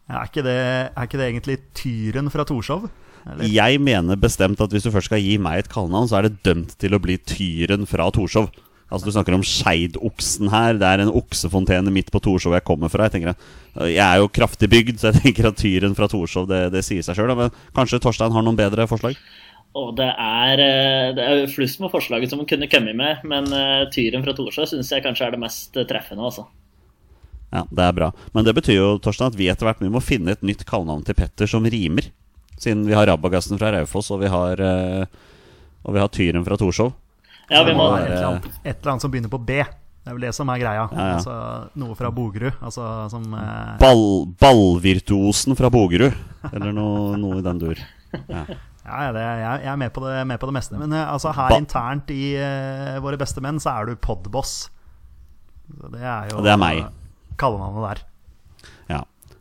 [0.05, 0.60] Er ikke, det,
[0.93, 2.86] er ikke det egentlig Tyren fra Torshov?
[3.25, 3.49] Eller?
[3.49, 6.43] Jeg mener bestemt at hvis du først skal gi meg et kallenavn, så er det
[6.45, 8.51] dømt til å bli Tyren fra Torshov.
[8.85, 10.77] Altså Du snakker om Skeidoksen her.
[10.77, 13.07] Det er en oksefontene midt på Torshov jeg kommer fra.
[13.07, 13.47] Jeg, tenker,
[13.89, 17.05] jeg er jo kraftig bygd, så jeg tenker at Tyren fra Torshov det, det sier
[17.05, 17.33] seg sjøl.
[17.38, 19.17] Men kanskje Torstein har noen bedre forslag?
[19.75, 23.49] Og det er, eh, det er flust med forslaget som hun kunne kommet med, men
[23.51, 26.23] uh, Tyren fra Torshov syns jeg kanskje er det mest treffende.
[26.23, 26.45] altså.
[27.51, 28.07] Ja, det er bra.
[28.38, 31.17] Men det betyr jo Torstein, at vi etter hvert må finne et nytt kallenavn til
[31.17, 32.07] Petter som rimer.
[32.61, 35.33] Siden vi har Rabagassen fra Raufoss, og vi har, uh,
[35.83, 36.93] og vi har Tyren fra Torshov.
[37.49, 38.05] Ja, vi må være...
[38.05, 39.59] et, eller annet, et eller annet som begynner på B.
[40.05, 40.85] Det er vel det som er greia.
[40.85, 41.17] Ja, ja.
[41.17, 41.35] Altså,
[41.81, 42.59] noe fra Bogerud.
[42.61, 43.75] Altså, som, eh...
[43.81, 44.05] Ball,
[44.41, 46.13] ballvirtuosen fra Bogerud.
[46.51, 47.81] Eller noe, noe, i den dur.
[48.29, 48.45] Ja.
[48.85, 50.77] Ja, det, jeg, jeg er med på det, med på det meste.
[50.77, 54.53] Men uh, altså, her ba internt i uh, Våre beste menn så er du podboss.
[55.65, 56.83] Det er jo det er meg.
[57.41, 58.03] kallenavnet der.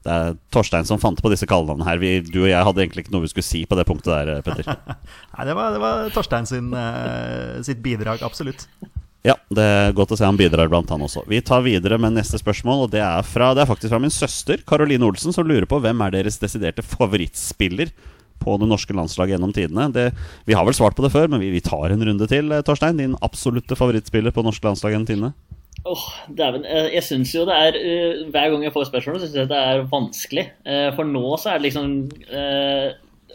[0.05, 2.01] Det er Torstein som fant på disse kallenavnene her.
[2.03, 4.33] Vi, du og jeg hadde egentlig ikke noe vi skulle si på det punktet der,
[4.35, 4.69] eh, Petter.
[5.35, 8.67] Nei, det var, det var Torstein sin, uh, sitt bidrag, absolutt.
[9.25, 11.23] Ja, det er godt å se han bidrar blant han også.
[11.31, 14.13] Vi tar videre med neste spørsmål, og det er, fra, det er faktisk fra min
[14.13, 17.95] søster, Karoline Olsen, som lurer på hvem er deres desiderte favorittspiller
[18.45, 19.89] på det norske landslaget gjennom tidene.
[19.95, 20.11] Det,
[20.45, 22.53] vi har vel svart på det før, men vi, vi tar en runde til.
[22.69, 25.33] Torstein, din absolutte favorittspiller på norsk landslag gjennom tidene?
[25.85, 26.65] Oh, dæven.
[26.65, 29.61] Eh, jeg syns jo det er eh, Hver gang jeg får spørsmål, syns jeg det
[29.61, 30.47] er vanskelig.
[30.65, 31.91] Eh, for nå så er det liksom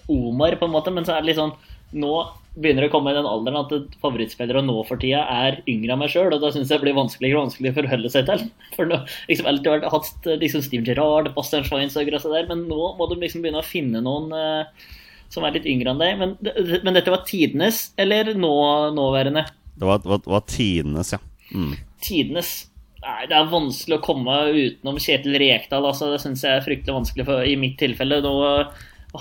[0.10, 1.54] Omar, på en måte, men så er det sånn
[1.94, 2.14] Nå
[2.60, 6.02] begynner det å komme i den alderen at favorittspillere nå for tida er yngre enn
[6.02, 8.44] meg sjøl, og da syns jeg det blir vanskeligere og vanskeligere å forholde seg til.
[8.76, 9.00] For nå
[9.30, 13.08] liksom alltid vært, hatt liksom Steve Gerrard, Bastian Schweinsteiger og så der, men nå må
[13.10, 14.90] du liksom begynne å finne noen eh,
[15.34, 16.20] som er litt yngre enn deg.
[16.20, 18.54] Men, men, dette var tidenes, eller nå,
[18.98, 19.46] nåværende?
[19.80, 21.22] Det var, var, var tidenes, ja.
[21.54, 22.66] Mm tidenes
[23.00, 25.86] Nei, det er vanskelig å komme utenom Kjetil Rekdal.
[25.88, 28.18] Altså, det syns jeg er fryktelig vanskelig for, i mitt tilfelle.
[28.20, 28.34] Nå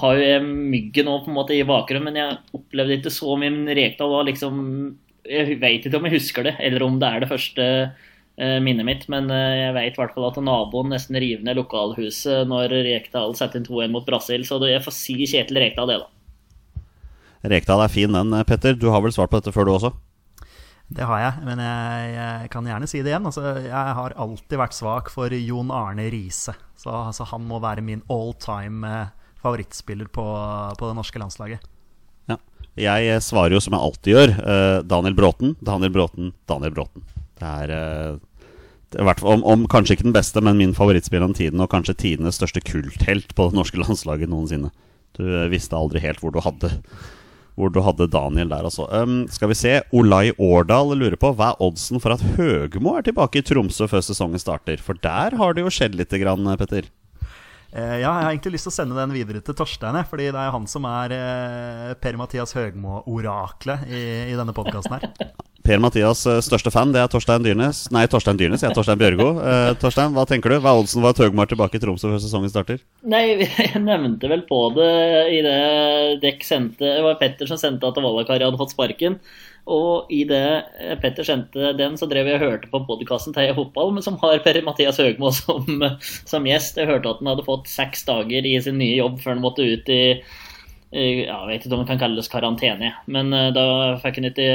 [0.01, 3.37] har jo jeg myggen nå på en måte i bakgrunnen, men jeg opplevde ikke så
[3.39, 3.53] mye.
[3.55, 4.59] Men Rekdal var liksom
[5.31, 8.89] Jeg vet ikke om jeg husker det, eller om det er det første eh, minnet
[8.89, 12.75] mitt, men eh, jeg vet i hvert fall at naboen nesten river ned lokalhuset når
[12.89, 16.83] Rekdal setter inn 2-1 mot Brasil, så jeg får si Kjetil Rekdal det, da.
[17.55, 18.75] Rekdal er fin, den, Petter.
[18.75, 19.95] Du har vel svart på dette før, du også?
[20.89, 23.27] Det har jeg, men jeg, jeg kan gjerne si det igjen.
[23.29, 26.55] Altså, jeg har alltid vært svak for Jon Arne Riise.
[26.81, 30.25] Så altså, han må være min all time eh, favorittspiller på,
[30.81, 31.67] på det norske landslaget.
[32.33, 32.39] Ja.
[32.81, 34.33] Jeg eh, svarer jo som jeg alltid gjør.
[34.41, 37.05] eh, Daniel Bråten, Daniel Bråten, Daniel Bråten.
[37.39, 38.19] Det er,
[38.89, 41.99] det er om, om kanskje ikke den beste, men min favorittspiller om tiden, og kanskje
[42.01, 44.73] tidenes største kulthelt på det norske landslaget noensinne.
[45.21, 46.73] Du visste aldri helt hvor du hadde
[47.59, 48.87] hvor du hadde Daniel der, altså.
[48.95, 49.75] Um, skal vi se.
[49.95, 54.05] Olai Årdal lurer på hva er oddsen for at Høgmo er tilbake i Tromsø før
[54.07, 54.81] sesongen starter?
[54.83, 56.87] For der har det jo skjedd lite grann, Petter.
[57.69, 60.41] Eh, ja, jeg har egentlig lyst til å sende den videre til Torstein, fordi det
[60.41, 64.03] er han som er eh, Per-Mathias Høgmo-oraklet i,
[64.33, 65.35] i denne podkasten her.
[65.69, 67.83] Per-Mathias' eh, største fan det er Torstein Dyrnes.
[67.93, 69.27] Nei, Torstein Dyrnes, jeg er Torstein Bjørgo.
[69.45, 70.57] Eh, Torstein, hva tenker du?
[70.65, 72.81] Hva er oddsen for at Høgmo er tilbake i Tromsø før sesongen starter?
[73.05, 73.23] Nei,
[73.67, 74.95] jeg nevnte vel på det
[75.37, 75.59] i det
[76.25, 79.19] dekk sendte Det var Petter som sendte at Vallakari hadde fått sparken.
[79.69, 80.45] Og i det
[81.03, 84.17] Petter sendte den, så drev jeg og hørte på podkasten til Heia Fotball, men som
[84.23, 85.67] har Per-Mathias Høgmo som,
[86.31, 86.79] som gjest.
[86.81, 89.67] Jeg hørte at han hadde fått seks dager i sin nye jobb før han måtte
[89.67, 90.03] ut i
[90.89, 93.65] ja, Jeg vet ikke om det kan kalles karantene, men eh, da
[94.01, 94.47] fikk han ikke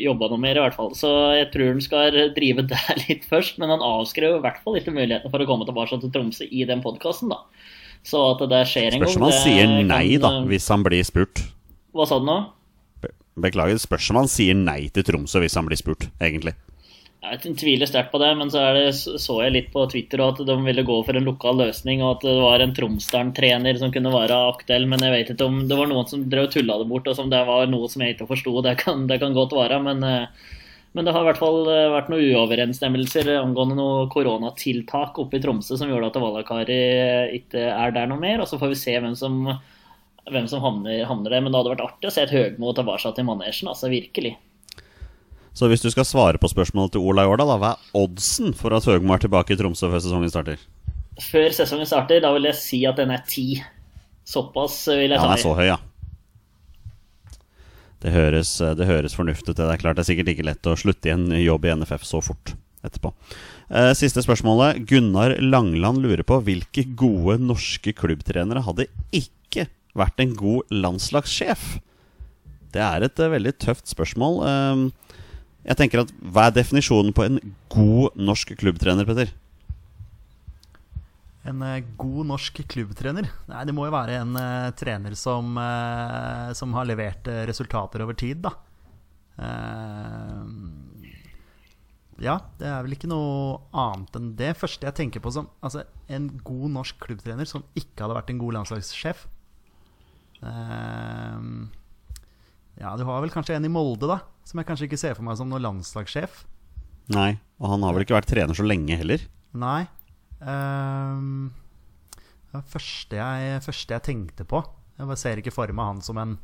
[0.00, 0.94] jobba noe mer, i hvert fall.
[0.96, 4.80] Så jeg tror han skal drive der litt først, men han avskrev i hvert fall
[4.80, 7.42] ikke muligheten for å komme tilbake til Tromsø i den podkasten, da.
[8.08, 10.70] Så at det skjer en Spørs gang om han sier nei, kan, da, eh, hvis
[10.72, 11.44] han blir spurt.
[11.92, 12.40] Hva sa du nå?
[13.36, 16.54] Be- Beklager, spørs om han sier nei til Tromsø hvis han blir spurt, egentlig.
[17.22, 20.56] Jeg tviler sterkt på det, men så det, så jeg litt på Twitter at de
[20.64, 24.38] ville gå for en lokal løsning, og at det var en Tromsdalen-trener som kunne være
[24.50, 24.88] aktuell.
[24.90, 27.14] Men jeg vet ikke om det var noen som drev og tulla det bort, og
[27.14, 28.56] som det var noe som jeg ikke forsto.
[28.66, 28.74] Det,
[29.06, 30.50] det kan godt være, men, eh,
[30.98, 35.44] men det har i hvert fall eh, vært noen uoverensstemmelser angående noen koronatiltak oppe i
[35.46, 36.80] Tromsø som gjorde at Valakari
[37.38, 38.42] ikke er der noe mer.
[38.42, 39.44] Og så får vi se hvem som,
[40.30, 41.42] hvem som havner, havner der.
[41.42, 44.36] Men det hadde vært artig å se et Høgmo tilbake til manesjen, altså virkelig.
[45.52, 48.72] Så hvis du skal svare på spørsmålet til Ola Jårdal, da, hva er oddsen for
[48.76, 50.62] at Høgmo er tilbake i Tromsø før sesongen starter?
[51.20, 53.60] Før sesongen starter, da vil jeg si at den er ti.
[54.24, 55.80] Såpass vil jeg Ja, den er så høy, ja.
[58.02, 59.58] Det høres, det høres fornuftig ut.
[59.60, 62.06] Det er klart det er sikkert ikke lett å slutte i en jobb i NFF
[62.08, 63.12] så fort etterpå.
[63.70, 64.80] Eh, Siste spørsmålet.
[64.90, 71.66] Gunnar Langland lurer på hvilke gode norske klubbtrenere hadde ikke vært en god landslagssjef?
[72.72, 74.40] Det er et eh, veldig tøft spørsmål.
[74.48, 75.18] Eh,
[75.68, 77.38] Jeg tenker at Hva er definisjonen på en
[77.70, 79.30] god norsk klubbtrener, Petter?
[81.46, 83.28] En eh, god norsk klubbtrener?
[83.50, 85.56] Nei, det må jo være en eh, trener som,
[86.56, 88.54] som har levert resultater over tid, da.
[89.42, 90.42] Eh,
[92.22, 94.52] ja, det er vel ikke noe annet enn det.
[94.60, 98.42] Første jeg tenker på som altså, en god norsk klubbtrener som ikke hadde vært en
[98.42, 99.24] god landslagssjef.
[100.42, 101.38] Eh,
[102.82, 105.26] ja, du har vel kanskje en i Molde, da, som jeg kanskje ikke ser for
[105.26, 106.44] meg som noen landslagssjef.
[107.12, 109.24] Nei, og han har vel ikke vært trener så lenge heller?
[109.58, 109.84] Nei.
[110.42, 111.52] Um,
[112.52, 114.62] det første jeg, første jeg tenkte på.
[114.98, 116.36] Jeg bare ser ikke for meg han som en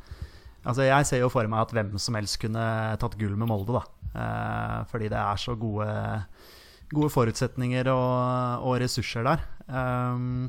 [0.68, 2.62] Altså Jeg ser jo for meg at hvem som helst kunne
[3.00, 3.78] tatt gull med Molde.
[3.78, 5.86] da Uh, Fordi det er så gode,
[6.90, 9.42] gode forutsetninger og, og ressurser der.
[9.68, 10.48] Um,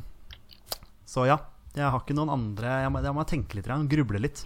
[1.05, 1.37] så ja.
[1.77, 4.41] Jeg har ikke noen andre Jeg må, jeg må tenke litt, jeg gruble litt.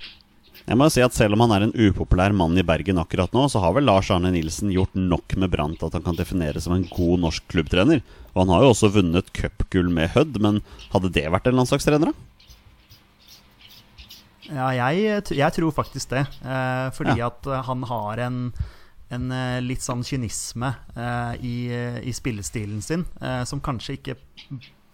[0.68, 3.34] Jeg må jo si at Selv om han er en upopulær mann i Bergen akkurat
[3.36, 6.20] nå, så har vel Lars Arne Nilsen gjort nok med Brann til at han kan
[6.20, 8.04] defineres som en god norsk klubbtrener.
[8.34, 10.62] Og han har jo også vunnet cupgull med Hødd, men
[10.94, 12.30] hadde det vært en landslagstrener, da?
[14.54, 16.26] Ja, jeg, jeg tror faktisk det.
[16.44, 17.28] Eh, fordi Ja.
[17.32, 18.40] at eh, han har en,
[19.16, 21.56] en eh, litt sånn kynisme eh, i,
[22.04, 24.18] i spillestilen sin, eh, som kanskje ikke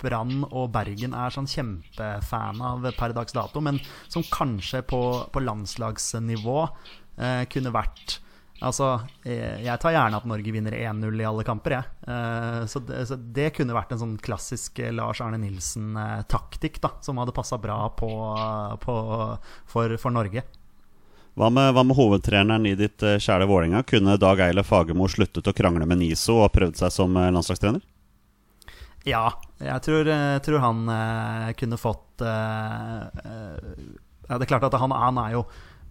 [0.02, 5.02] Brann og Bergen er sånn kjempefan av per dags dato, men som kanskje på,
[5.34, 8.20] på landslagsnivå eh, kunne vært
[8.60, 8.90] Altså,
[9.24, 11.94] eh, jeg tar gjerne at Norge vinner 1-0 i alle kamper, jeg.
[12.12, 17.22] Eh, så, det, så det kunne vært en sånn klassisk Lars Arne Nilsen-taktikk, da, som
[17.24, 18.10] hadde passa bra på,
[18.84, 18.98] på,
[19.64, 20.44] for, for Norge.
[21.40, 23.86] Hva med, hva med hovedtreneren i ditt eh, kjære Vålerenga?
[23.88, 27.80] Kunne Dag Eile Fagermo sluttet å krangle med Niso og prøvd seg som eh, landslagstrener?
[29.08, 29.30] Ja,
[29.64, 33.88] jeg tror, jeg tror han eh, kunne fått eh, eh,
[34.28, 35.44] Det er klart at han, han er jo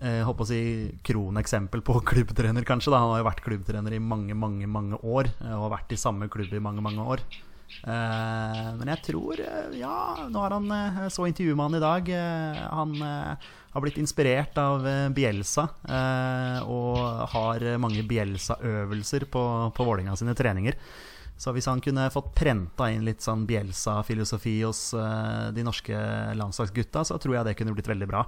[0.03, 0.61] eh, håper å si
[1.07, 2.92] kroneksempel på klubbtrener, kanskje.
[2.92, 3.03] Da.
[3.03, 6.31] Han har jo vært klubbtrener i mange, mange mange år, og har vært i samme
[6.33, 7.25] klubb i mange, mange år.
[7.68, 11.85] Eh, men jeg tror eh, Ja, nå har han eh, så intervjuet med han i
[11.85, 12.09] dag.
[12.16, 19.44] Eh, han eh, har blitt inspirert av eh, Bielsa eh, og har mange Bielsa-øvelser på,
[19.77, 20.81] på Vålinga sine treninger.
[21.38, 25.94] Så hvis han kunne fått prenta inn litt sånn Bjelsa-filosofi hos eh, de norske
[26.38, 28.24] landslagsgutta, så tror jeg det kunne blitt veldig bra.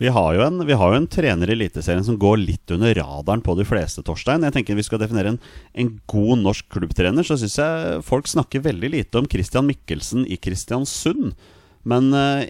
[0.00, 2.94] Vi har, jo en, vi har jo en trener i Eliteserien som går litt under
[2.96, 4.46] radaren på de fleste, Torstein.
[4.46, 5.40] Jeg tenker Vi skal definere en,
[5.76, 7.26] en god norsk klubbtrener.
[7.26, 11.34] Så syns jeg folk snakker veldig lite om Christian Mikkelsen i Kristiansund.
[11.84, 12.46] Men eh,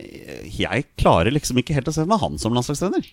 [0.60, 3.10] jeg klarer liksom ikke helt å se meg han som landslagstrener.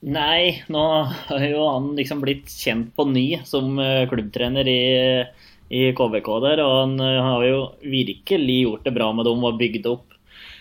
[0.00, 0.84] Nei, nå
[1.26, 4.80] har jo han liksom blitt kjent på ny som eh, klubbtrener i,
[5.70, 9.60] i KBK der, og han eh, har jo virkelig gjort det bra med dem og
[9.60, 10.10] bygd opp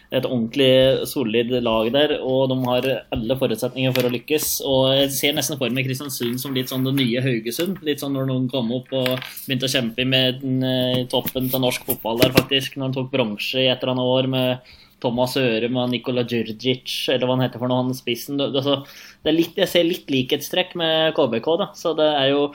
[0.09, 4.47] et ordentlig solid lag der, og de har alle forutsetninger for å lykkes.
[4.65, 7.77] Og jeg ser nesten for meg Kristiansund som litt sånn det nye Haugesund.
[7.85, 9.11] Litt sånn når noen kom opp og
[9.45, 12.75] begynte å kjempe med den, eh, toppen til norsk fotball der, faktisk.
[12.75, 17.09] Når han tok bronse i et eller annet år med Thomas Ørum og Nikola Djurdjic,
[17.13, 18.41] eller hva han heter for noe, han spissen.
[18.41, 18.81] Det, altså,
[19.29, 21.69] er litt, jeg ser litt likhetstrekk med KBK, da.
[21.77, 22.49] Så det er jo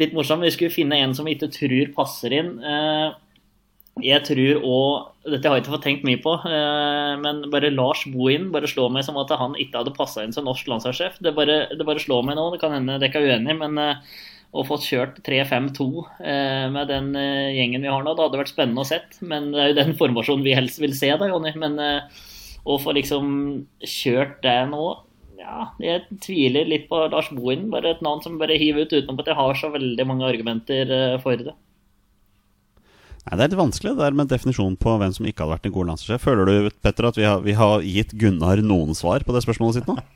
[0.00, 0.44] litt morsomt.
[0.46, 2.56] Vi skulle finne en som vi ikke tror passer inn.
[2.60, 3.18] Eh,
[4.04, 8.06] jeg tror òg Dette har jeg ikke fått tenkt mye på, eh, men bare Lars
[8.08, 11.18] Bohin bare slår meg som at han ikke hadde passa inn som norsk landslagssjef.
[11.20, 12.46] Det bare, det bare slår meg nå.
[12.54, 14.16] Det kan hende dere er uenige, men eh,
[14.56, 15.90] å få kjørt 3-5-2
[16.24, 19.20] eh, med den gjengen vi har nå, det hadde vært spennende å sett.
[19.20, 21.52] Men det er jo den formasjonen vi helst vil se, da, Jonny.
[21.60, 21.76] Men
[22.64, 23.28] å få liksom
[23.84, 24.88] kjørt det nå
[25.40, 27.66] ja, jeg tviler litt på Lars Bohin.
[27.72, 30.92] Bare et navn som bare hiver ut utenom at jeg har så veldig mange argumenter
[30.92, 31.56] eh, for det.
[33.20, 35.66] Nei, Det er litt vanskelig det der med definisjonen på hvem som ikke hadde vært
[35.68, 36.24] en god landslagssjef.
[36.24, 39.80] Føler du Petter, at vi har, vi har gitt Gunnar noen svar på det spørsmålet
[39.80, 39.98] sitt nå?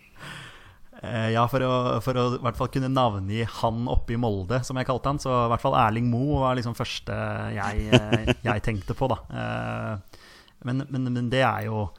[1.04, 4.62] Eh, Ja, for å, for å i hvert fall kunne navngi han oppe i Molde,
[4.64, 5.18] som jeg kalte han.
[5.20, 7.12] Så i hvert fall Erling Moe var liksom første
[7.52, 9.18] jeg, eh, jeg tenkte på, da.
[9.28, 10.20] Eh,
[10.64, 11.90] Men, men, men det er jo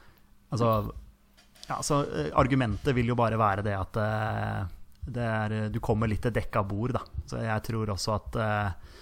[0.50, 0.90] Altså,
[1.66, 4.60] ja, så eh, argumentet vil jo bare være det at eh,
[5.06, 7.02] det er, du kommer litt til dekka bord, da.
[7.30, 8.94] Så jeg tror også at eh,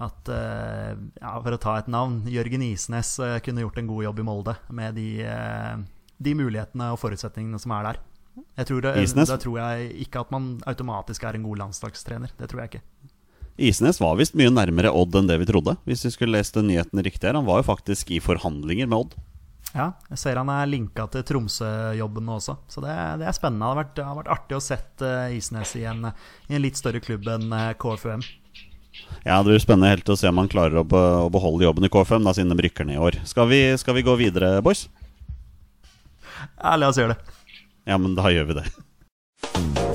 [0.00, 4.06] at eh, ja, For å ta et navn Jørgen Isnes eh, kunne gjort en god
[4.08, 5.74] jobb i Molde med de, eh,
[6.16, 8.00] de mulighetene og forutsetningene som er der.
[8.60, 8.94] Jeg tror det?
[9.28, 12.32] Da tror jeg ikke at man automatisk er en god landslagstrener.
[12.38, 12.84] Det tror jeg ikke.
[13.60, 15.74] Isnes var visst mye nærmere Odd enn det vi trodde.
[15.84, 19.18] Hvis vi skulle lest nyhetene riktig her Han var jo faktisk i forhandlinger med Odd.
[19.70, 23.62] Ja, jeg ser han er linka til Tromsø-jobben nå også, så det, det er spennende.
[23.62, 26.08] Det har vært, det har vært artig å sette Isnes i en,
[26.50, 28.24] i en litt større klubb enn eh, KFUM.
[29.22, 31.86] Ja, Det blir spennende helt å se om han klarer å, be å beholde jobben
[31.86, 33.20] i KFM, da, siden de rykker ned i år.
[33.30, 34.88] Skal vi, skal vi gå videre, boys?
[36.58, 37.38] Ja, la oss gjøre det.
[37.86, 38.66] Ja, men da gjør vi det.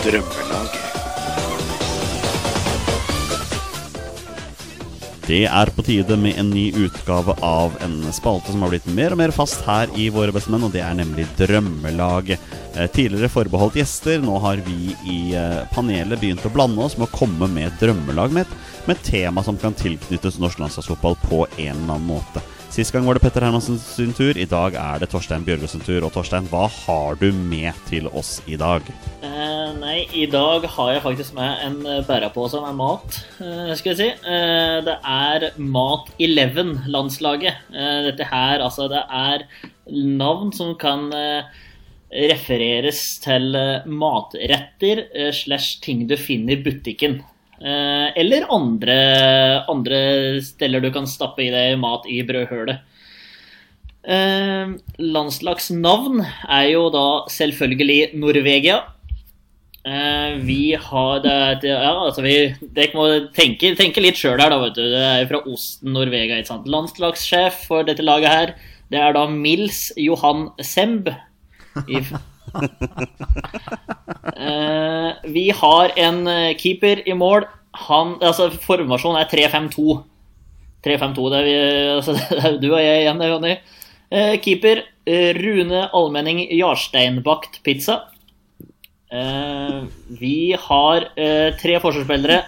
[0.00, 0.86] Drømmelaget.
[5.26, 9.12] Det er på tide med en ny utgave av en spalte som har blitt mer
[9.12, 12.40] og mer fast her i Våre bestemenn, og det er nemlig Drømmelaget.
[12.74, 17.10] Eh, Tidligere forbeholdt gjester, nå har vi i eh, panelet begynt å blande oss med
[17.10, 21.98] å komme med drømmelag med et, tema som kan tilknyttes norsk landslagsfotball på en eller
[21.98, 22.42] annen måte.
[22.70, 26.04] Sist gang var det Petter Hermansen sin tur, i dag er det Torstein sin tur.
[26.06, 28.86] Og Torstein, hva har du med til oss i dag?
[29.26, 33.98] Eh, nei, i dag har jeg faktisk med en bærepose med mat, eh, skal jeg
[33.98, 34.08] si.
[34.22, 37.58] Eh, det er Mat 11-landslaget.
[37.74, 39.48] Eh, dette her, altså, det er
[39.90, 41.42] navn som kan eh,
[42.30, 47.18] refereres til eh, matretter slash ting du finner i butikken.
[47.60, 48.94] Eh, eller andre,
[49.68, 49.98] andre
[50.44, 52.80] steder du kan stappe i deg mat i brødhølet.
[54.00, 58.80] Eh, landslagsnavn er jo da selvfølgelig Norvegia.
[59.84, 62.34] Eh, vi har det, ja, altså vi,
[62.76, 64.84] Dere må tenke, tenke litt sjøl her, da, vet du.
[64.92, 66.40] Det er fra Osten, Norvegia.
[66.40, 66.68] ikke sant?
[66.68, 68.54] Landslagssjef for dette laget her,
[68.92, 71.12] det er da Mils Johan Semb.
[74.40, 77.44] Eh, vi har en eh, keeper i mål.
[77.88, 79.98] Han, altså Formasjonen er 3-5-2.
[80.86, 82.14] 3-5-2, det er altså,
[82.62, 83.52] du og jeg igjen, Jonny.
[84.10, 87.98] Eh, keeper eh, Rune Almenning Jarsteinbakt Pizza.
[89.12, 89.82] Eh,
[90.20, 92.40] vi har eh, tre forsvarsspillere.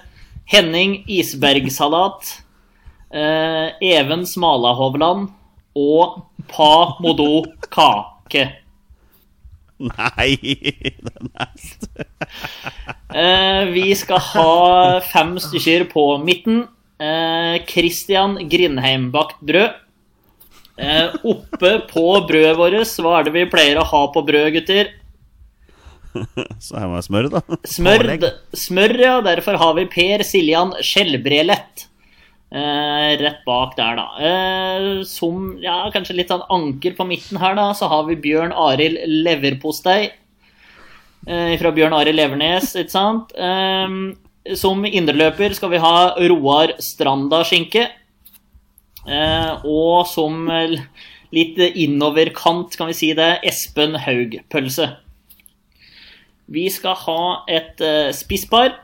[0.53, 2.39] Henning Isbergsalat.
[3.13, 5.29] Eh, Even Smalahovland
[5.77, 8.49] og Pa Modo Kake.
[9.91, 10.37] Nei,
[11.03, 11.51] den er
[13.13, 16.63] Eh, vi skal ha fem stykker på midten.
[17.03, 19.75] Eh, Christian Grindheimbakt brød.
[20.81, 24.95] Eh, oppe på brødet vårt, hva er det vi pleier å ha på brød, gutter?
[26.65, 27.61] Så her må jeg smøre, da.
[27.69, 28.09] Smør,
[28.57, 29.15] smør ja.
[29.25, 31.87] Derfor har vi Per Siljan Skjelbrelett.
[32.53, 34.07] Eh, rett bak der, da.
[34.21, 38.53] Eh, som ja, kanskje litt sånn anker på midten her, da, så har vi Bjørn
[38.53, 40.11] Arild Leverpostei.
[41.25, 43.33] Eh, fra Bjørn Arild Levernes, ikke sant?
[43.33, 45.97] Eh, som indreløper skal vi ha
[46.29, 47.87] Roar Stranda skinke.
[49.07, 50.77] Eh, og som eh,
[51.33, 54.91] litt innoverkant, kan vi si det, Espen Haug pølse.
[56.53, 58.77] Vi skal ha et eh, spisspar.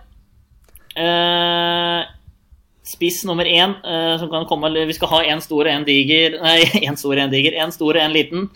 [2.89, 6.39] Spiss nummer én uh, som kan komme Vi skal ha én stor og én diger
[6.45, 7.57] Nei, én stor og én diger.
[7.61, 8.49] Én stor og én liten.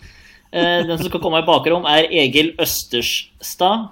[0.53, 3.91] Uh, den som skal komme i bakrom, er Egil Østerstad.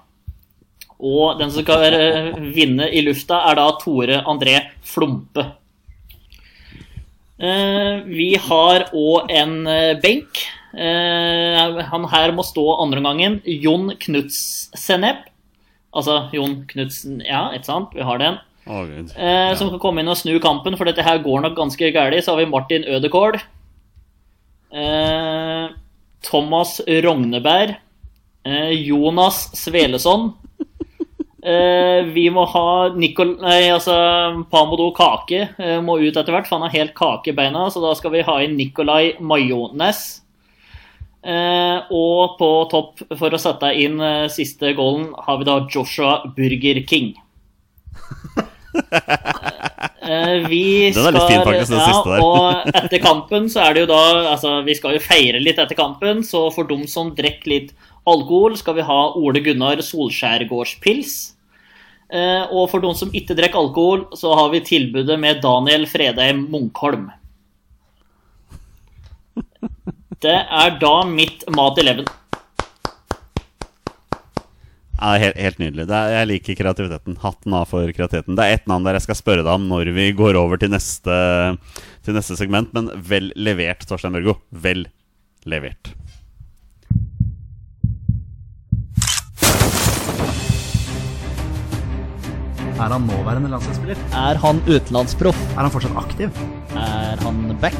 [1.01, 5.47] Og den som skal uh, vinne i lufta, er da Tore André Flumpe.
[7.41, 9.53] Eh, vi har òg en
[9.97, 10.43] benk.
[10.77, 13.39] Han her må stå andreomgangen.
[13.49, 15.23] Jon Knutsenep.
[15.89, 17.97] Altså Jon Knutsen Ja, ikke sant?
[17.97, 18.37] Vi har den.
[18.65, 19.13] Gud.
[19.17, 22.23] Eh, Som kan komme inn og snu kampen, for dette her går nok ganske galt.
[22.23, 23.41] Så har vi Martin Ødegaard.
[24.71, 25.71] Eh,
[26.23, 27.75] Thomas Rogneberg.
[28.45, 30.33] Eh, Jonas Sveleson.
[31.41, 33.31] Eh, vi må ha Nicol...
[33.41, 33.95] Nei, altså
[34.51, 37.65] Pamodo Kake eh, må ut etter hvert, for han har helt kake i beina.
[37.73, 40.21] Så da skal vi ha inn Nikolai Majones.
[41.25, 46.19] Eh, og på topp, for å sette inn eh, siste goalen, har vi da Joshua
[46.37, 47.15] Burger King.
[50.01, 50.63] Eh, vi
[50.95, 52.23] Den er litt fin, faktisk, den ja, siste der.
[52.25, 54.01] Og etter kampen så er det jo da
[54.33, 57.75] Altså, vi skal jo feire litt etter kampen, så for dem som drikker litt
[58.09, 61.15] alkohol, skal vi ha Ole Gunnar Solskjærgårdspils.
[62.11, 66.47] Eh, og for de som ikke drikker alkohol, så har vi tilbudet med Daniel Fredheim
[66.51, 67.11] Munkholm.
[70.21, 72.09] Det er da mitt Mat Eleven.
[75.01, 75.87] Ja, helt, helt nydelig.
[75.89, 77.15] Det er, jeg liker kreativiteten.
[77.23, 78.35] Hatten av for kreativiteten.
[78.37, 80.69] Det er ett navn der jeg skal spørre deg om når vi går over til
[80.69, 81.15] neste,
[82.05, 84.37] til neste segment, men vel levert, Torstein Børgo.
[84.53, 84.85] Vel
[85.49, 85.95] levert.
[92.81, 93.97] Er han nåværende landslagsspiller?
[94.13, 95.41] Er han utenlandsproff?
[95.57, 96.29] Er han fortsatt aktiv?
[96.77, 97.77] Er han back?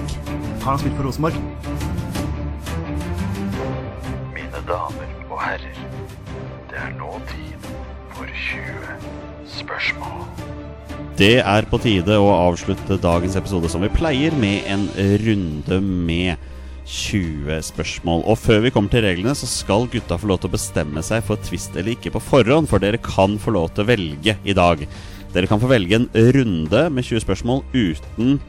[0.62, 1.38] Har han spilt for Rosenborg?
[4.34, 5.82] Mine damer og herrer,
[6.72, 7.66] det er nå tid
[8.16, 8.94] for 20
[9.60, 10.24] spørsmål.
[11.20, 14.88] Det er på tide å avslutte dagens episode som vi pleier, med en
[15.22, 16.48] runde med
[16.88, 18.24] 20 spørsmål.
[18.24, 21.26] Og før vi kommer til reglene, så skal gutta få lov til å bestemme seg
[21.28, 24.56] for twist eller ikke på forhånd, for dere kan få lov til å velge i
[24.56, 24.88] dag.
[25.36, 28.40] Dere kan få velge en runde med 20 spørsmål uten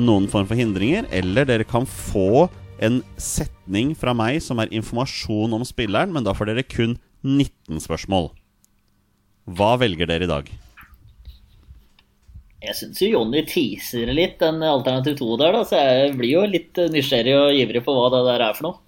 [0.00, 2.46] noen form for hindringer, eller dere kan få
[2.80, 7.82] en setning fra meg som er informasjon om spilleren, men da får dere kun 19
[7.84, 8.30] spørsmål.
[9.50, 10.50] Hva velger dere i dag?
[12.60, 16.42] Jeg syns jo Jonny teaser litt, den alternativ 2 der, da, så jeg blir jo
[16.48, 18.80] litt nysgjerrig og ivrig på hva det der er for noe.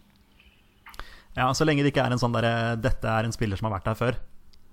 [1.36, 3.78] Ja, Så lenge det ikke er en sånn derre 'dette er en spiller som har
[3.78, 4.18] vært der før'.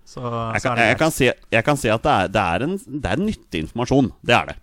[0.03, 2.27] Så, Jeg så kan, er det jeg kan, si, jeg kan si at det er,
[2.27, 4.11] det, er en, det er nyttig informasjon.
[4.25, 4.55] Det er det.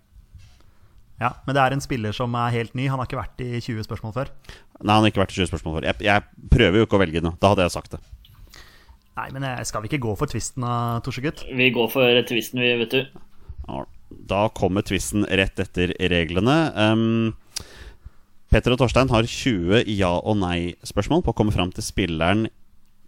[1.17, 2.85] Ja, Men det er en spiller som er helt ny.
[2.91, 4.29] Han har ikke vært i 20 spørsmål før.
[4.83, 5.87] Nei, han har ikke vært i 20 spørsmål før.
[5.89, 7.33] Jeg, jeg prøver jo ikke å velge nå.
[7.41, 8.01] Da hadde jeg sagt det.
[9.17, 11.41] Nei, men skal vi ikke gå for tvisten da, Torsegutt?
[11.57, 13.01] Vi går for twisten, vi, vet du.
[14.29, 16.57] Da kommer tvisten rett etter reglene.
[16.77, 17.65] Um,
[18.53, 22.45] Petter og Torstein har 20 ja- og nei-spørsmål på å komme fram til spilleren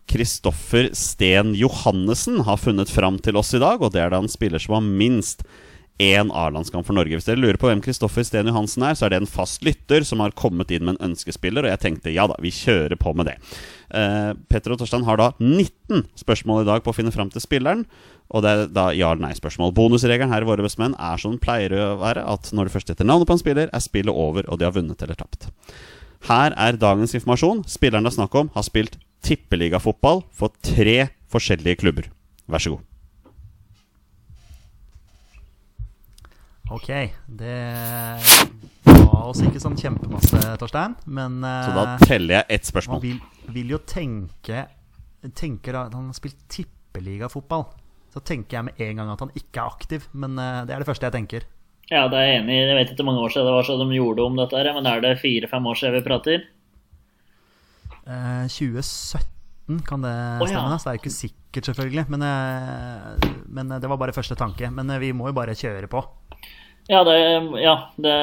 [0.10, 4.32] Kristoffer Sten Johannessen har funnet fram til oss i dag, og det er da en
[4.32, 5.46] spiller som har minst
[6.00, 7.18] én A-landskamp for Norge.
[7.18, 10.06] Hvis dere lurer på hvem Kristoffer Sten Johansen er, så er det en fast lytter
[10.08, 13.12] som har kommet inn med en ønskespiller, og jeg tenkte ja da, vi kjører på
[13.20, 13.36] med det.
[13.92, 17.44] Eh, Petter og Torstein har da 19 spørsmål i dag på å finne fram til
[17.44, 17.84] spilleren,
[18.32, 19.74] og det er da ja- eller nei-spørsmål.
[19.76, 22.94] Bonusregelen her i Våre bestemenn er som den pleier å være, at når du først
[22.94, 25.50] heter navnet på en spiller, er spillet over, og de har vunnet eller tapt.
[26.30, 27.66] Her er dagens informasjon.
[27.68, 28.96] Spilleren det er snakk om, har spilt
[29.26, 32.08] tippeligafotball for tre forskjellige klubber.
[32.48, 32.86] Vær så god.
[36.70, 36.90] Ok,
[37.40, 37.56] det
[38.86, 40.96] ga oss ikke sånn kjempemasse, Torstein.
[41.10, 43.02] Men Så da eh, teller jeg ett man spørsmål.
[43.08, 43.20] vil,
[43.56, 44.68] vil jo tenke
[45.36, 47.66] Tenker at han har spilt tippeligafotball.
[48.14, 50.06] Så tenker jeg med en gang at han ikke er aktiv.
[50.16, 51.48] Men eh, det er det første jeg tenker.
[51.90, 52.62] Ja, det er jeg enig i.
[52.62, 54.70] Jeg vet ikke hvor mange år siden det var så de gjorde om dette, her,
[54.78, 56.46] men er det fire-fem år siden vi prater?
[58.06, 60.54] Eh, 2017 kan det Å, ja.
[60.54, 62.06] stemme, så det er jo ikke sikkert, selvfølgelig.
[62.16, 64.72] Men, eh, men det var bare første tanke.
[64.74, 66.06] Men vi må jo bare kjøre på.
[66.90, 67.18] Ja, det,
[67.62, 68.14] ja det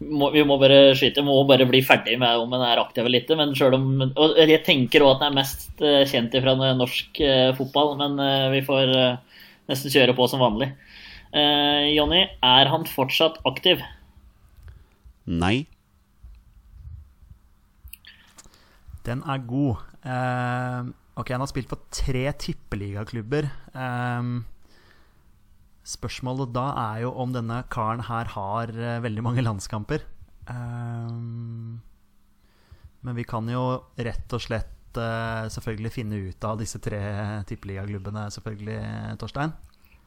[0.00, 1.20] må, vi må bare skyte.
[1.20, 3.36] Vi må bare bli ferdig med om han er aktiv eller ikke.
[3.36, 7.20] Men selv om, og jeg tenker òg at han er mest eh, kjent fra norsk
[7.20, 10.70] eh, fotball, men eh, vi får eh, nesten kjøre på som vanlig.
[11.36, 13.84] Eh, Jonny, er han fortsatt aktiv?
[15.28, 15.66] Nei.
[19.04, 19.84] Den er god.
[20.00, 20.80] Eh,
[21.20, 23.52] ok, han har spilt for tre tippeligaklubber.
[23.76, 24.32] Eh,
[25.86, 30.04] spørsmålet da er jo om denne karen her har eh, veldig mange landskamper.
[30.50, 31.10] Eh,
[33.02, 33.64] men vi kan jo
[33.98, 37.02] rett og slett eh, selvfølgelig finne ut av disse tre
[37.48, 38.80] tippeligaklubbene, selvfølgelig,
[39.20, 39.54] Torstein.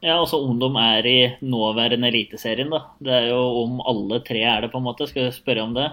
[0.04, 2.82] Ja, altså om de er i nåværende Eliteserien, da.
[3.00, 5.08] Det er jo om alle tre er det, på en måte.
[5.08, 5.88] Skal jeg spørre om det.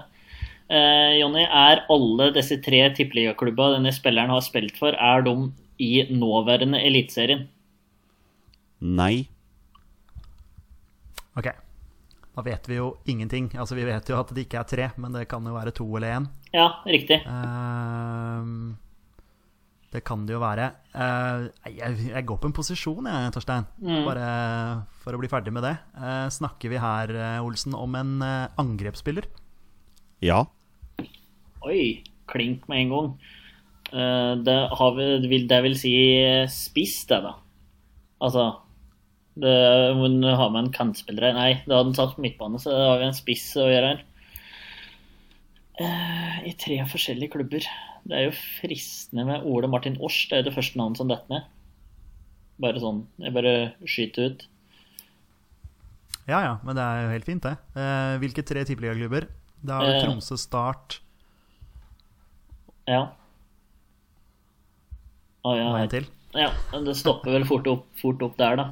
[0.72, 5.34] Eh, Jonny, er alle disse tre tippeligaklubba denne spilleren har spilt for, er de
[5.82, 7.48] i nåværende Eliteserien?
[8.80, 9.26] Nei.
[11.38, 11.50] Ok.
[12.34, 13.50] Da vet vi jo ingenting.
[13.54, 15.86] Altså Vi vet jo at det ikke er tre, men det kan jo være to
[15.96, 16.30] eller én.
[16.54, 17.20] Ja, riktig.
[17.26, 18.74] Uh,
[19.94, 20.72] det kan det jo være.
[20.94, 23.68] Uh, jeg, jeg går på en posisjon, jeg, Torstein.
[24.06, 24.26] Bare
[25.04, 25.76] for å bli ferdig med det.
[25.94, 29.28] Uh, snakker vi her, eh, Olsen, om en eh, angrepsspiller?
[30.24, 30.42] Ja.
[31.64, 33.14] Oi, klink med en gang.
[33.92, 35.94] Eh, det, har vi, det vil si
[36.50, 37.36] spiss, det, da.
[38.24, 38.48] Altså
[39.40, 39.54] det,
[39.98, 41.34] Hun har med en kantspiller her.
[41.34, 43.90] Nei, da hadde han satt på midtbane, så det har vi en spiss å gjøre
[43.94, 44.04] her.
[45.82, 47.66] Eh, I tre forskjellige klubber.
[48.04, 50.20] Det er jo fristende med Ole Martin Års.
[50.28, 51.48] Det er jo det første navnet som detter ned.
[52.62, 53.00] Bare sånn.
[53.18, 53.54] Jeg bare
[53.88, 54.44] skyter ut.
[56.28, 57.56] Ja ja, men det er jo helt fint, det.
[57.76, 59.26] Eh, hvilke tre tippeligaklubber?
[59.64, 60.04] Da har vi Eh.
[60.04, 61.00] Tromsø, Start
[62.86, 63.02] Ja.
[65.44, 66.06] Å, ja, og en til.
[66.36, 68.66] ja, men det stopper vel fort opp, fort opp der, da.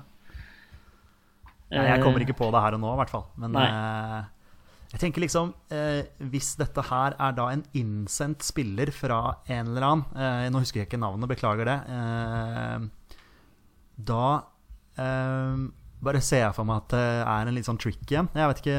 [1.73, 3.27] Nei, jeg kommer ikke på det her og nå, i hvert fall.
[3.41, 4.23] Men eh,
[4.93, 6.03] jeg tenker liksom eh,
[6.33, 10.83] Hvis dette her er da en innsendt spiller fra en eller annen eh, Nå husker
[10.83, 11.79] jeg ikke navnet, beklager det.
[11.97, 13.23] Eh,
[14.13, 14.27] da
[15.01, 15.63] eh,
[16.03, 18.29] bare ser jeg for meg at det er en litt sånn trick igjen.
[18.35, 18.79] Jeg vet ikke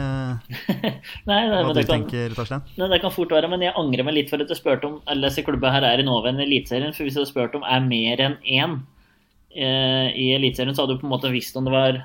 [1.30, 2.66] Nei, nei, hva du kan, tenker, Torstein.
[2.76, 4.98] Nei, det kan fort være, men jeg angrer meg litt for at du spurte om
[5.10, 6.91] alle disse klubba her er i nåværende Eliteserien.
[6.96, 8.76] For hvis du hadde spurt om er mer enn én
[9.56, 12.02] eh, i Eliteserien, så hadde du på en måte visst om det var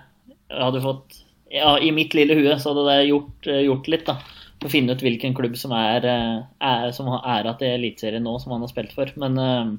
[0.48, 4.18] Hadde fått Ja, i mitt lille hue så hadde det gjort, eh, gjort litt, da.
[4.58, 8.24] For å finne ut hvilken klubb som er, eh, er som har æra i Eliteserien
[8.24, 9.08] nå, som han har spilt for.
[9.16, 9.70] Men uh,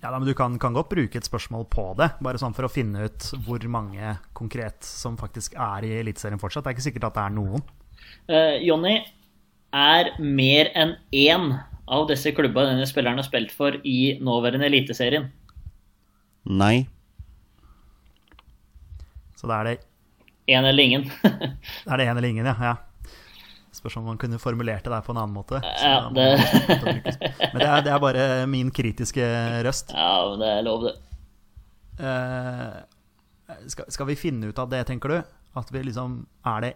[0.00, 2.64] Ja, da, men Du kan, kan godt bruke et spørsmål på det, bare sånn for
[2.64, 6.64] å finne ut hvor mange konkret som faktisk er i Eliteserien fortsatt.
[6.64, 7.66] Det er ikke sikkert at det er noen.
[8.30, 9.02] Uh, Jonny,
[9.72, 11.52] er mer enn én
[11.92, 15.28] av disse klubba denne spilleren har spilt for i nåværende Eliteserien?
[16.48, 16.86] Nei.
[19.42, 19.78] Så da er det
[20.52, 21.04] Én eller ingen?
[21.90, 22.54] Er det én eller ingen, ja?
[22.62, 22.76] ja.
[23.72, 25.58] Spørs om man kunne formulert det der på en annen måte.
[25.82, 26.38] Ja, det-
[27.52, 29.22] Men det er, det er bare min kritiske
[29.64, 29.92] røst.
[29.94, 30.94] ja, men det er lov, det.
[32.02, 35.18] Eh, skal, skal vi finne ut av det, tenker du?
[35.56, 36.70] At vi liksom Er det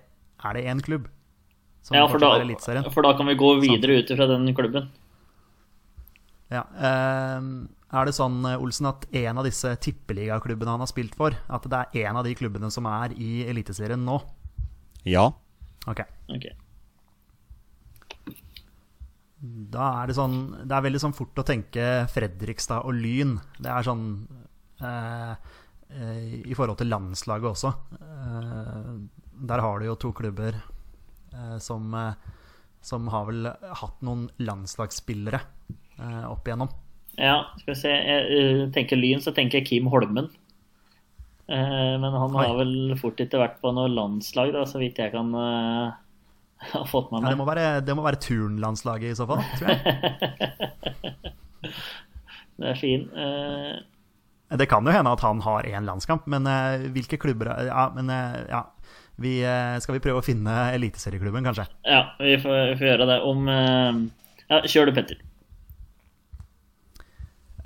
[0.44, 1.06] Er det én klubb
[1.86, 4.88] som Ja, for da, for da kan vi gå videre ut fra den klubben.
[6.50, 6.64] Ja.
[6.76, 7.40] eh,
[7.96, 11.66] er det sånn, eh, Olsen, at en av disse tippeligaklubbene han har spilt for, at
[11.70, 14.20] det er en av de klubbene som er i Eliteserien nå?
[15.06, 15.28] Ja.
[15.86, 16.02] Ok.
[16.34, 16.54] okay.
[19.36, 23.36] Da er det sånn Det er veldig sånn fort å tenke Fredrikstad og Lyn.
[23.60, 24.06] Det er sånn
[24.82, 25.34] eh,
[25.92, 27.74] eh, I forhold til landslaget også.
[28.00, 28.90] Eh,
[29.46, 31.92] der har du jo to klubber eh, som,
[32.80, 35.42] som har vel hatt noen landslagsspillere
[36.00, 36.72] eh, opp igjennom.
[37.16, 37.92] Ja, skal vi se.
[37.92, 40.26] Jeg eh, tenker Lyn, så tenker jeg Kim Holmen.
[41.48, 45.12] Eh, men han har vel fort ikke vært på noe landslag, da, så vidt jeg
[45.14, 45.94] kan eh,
[46.74, 47.40] ha fått med Ja, det, meg.
[47.40, 49.80] må være, det må være turnlandslaget i så fall, tror jeg.
[52.56, 53.02] Det er fin.
[54.56, 56.46] Det kan jo hende at han har én landskamp, men
[56.94, 58.08] hvilke klubber er- Ja, men
[58.48, 58.62] ja.
[59.20, 59.34] Vi,
[59.80, 61.66] skal vi prøve å finne eliteserieklubben, kanskje?
[61.88, 63.18] ja, vi får, vi får gjøre det.
[63.28, 63.46] Om
[64.48, 65.20] Ja, kjør du, Petter.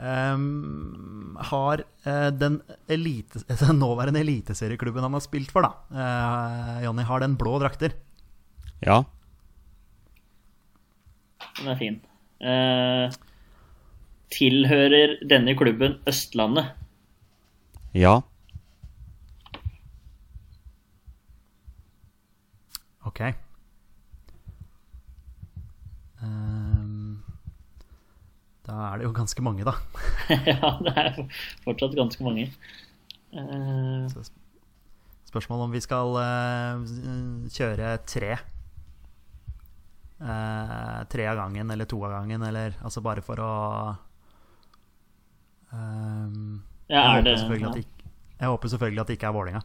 [0.00, 7.04] Ehm, har uh, den, elite, den nåværende eliteserieklubben han har spilt for, da, uh, Jonny,
[7.04, 7.92] har den blå drakter?
[8.86, 9.02] Ja.
[11.60, 12.00] Den er fin.
[12.40, 13.12] Uh,
[14.32, 16.72] tilhører denne klubben Østlandet?
[17.92, 18.20] Ja.
[23.04, 23.20] Ok.
[26.22, 26.59] Ehm,
[28.70, 29.74] da er det jo ganske mange, da.
[30.52, 31.18] ja, det er
[31.64, 32.46] fortsatt ganske mange.
[33.34, 34.06] Uh...
[35.30, 36.86] Spørsmål om vi skal uh,
[37.54, 38.38] kjøre tre.
[40.20, 43.52] Uh, tre av gangen eller to av gangen, eller altså bare for å
[45.72, 46.58] ehm,
[46.90, 47.70] Ja, jeg, er håper det- ja.
[47.80, 48.10] ikke,
[48.42, 49.62] jeg håper selvfølgelig at det ikke er Vålinga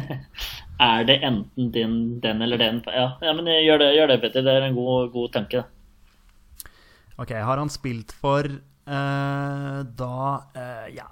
[0.90, 1.94] Er det enten din,
[2.24, 2.82] den eller den?
[2.90, 4.42] Ja, ja men gjør det, gjør det, Petter.
[4.42, 5.62] Det er en god, god tanke.
[7.20, 10.20] Ok, har han spilt for uh, da
[10.56, 11.08] uh, ja,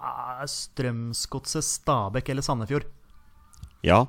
[0.49, 2.87] Strømsgodset, Stabæk eller Sandefjord?
[3.85, 4.07] Ja.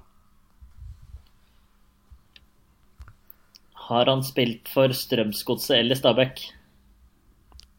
[3.90, 6.40] Har han spilt for Strømsgodset eller Stabæk?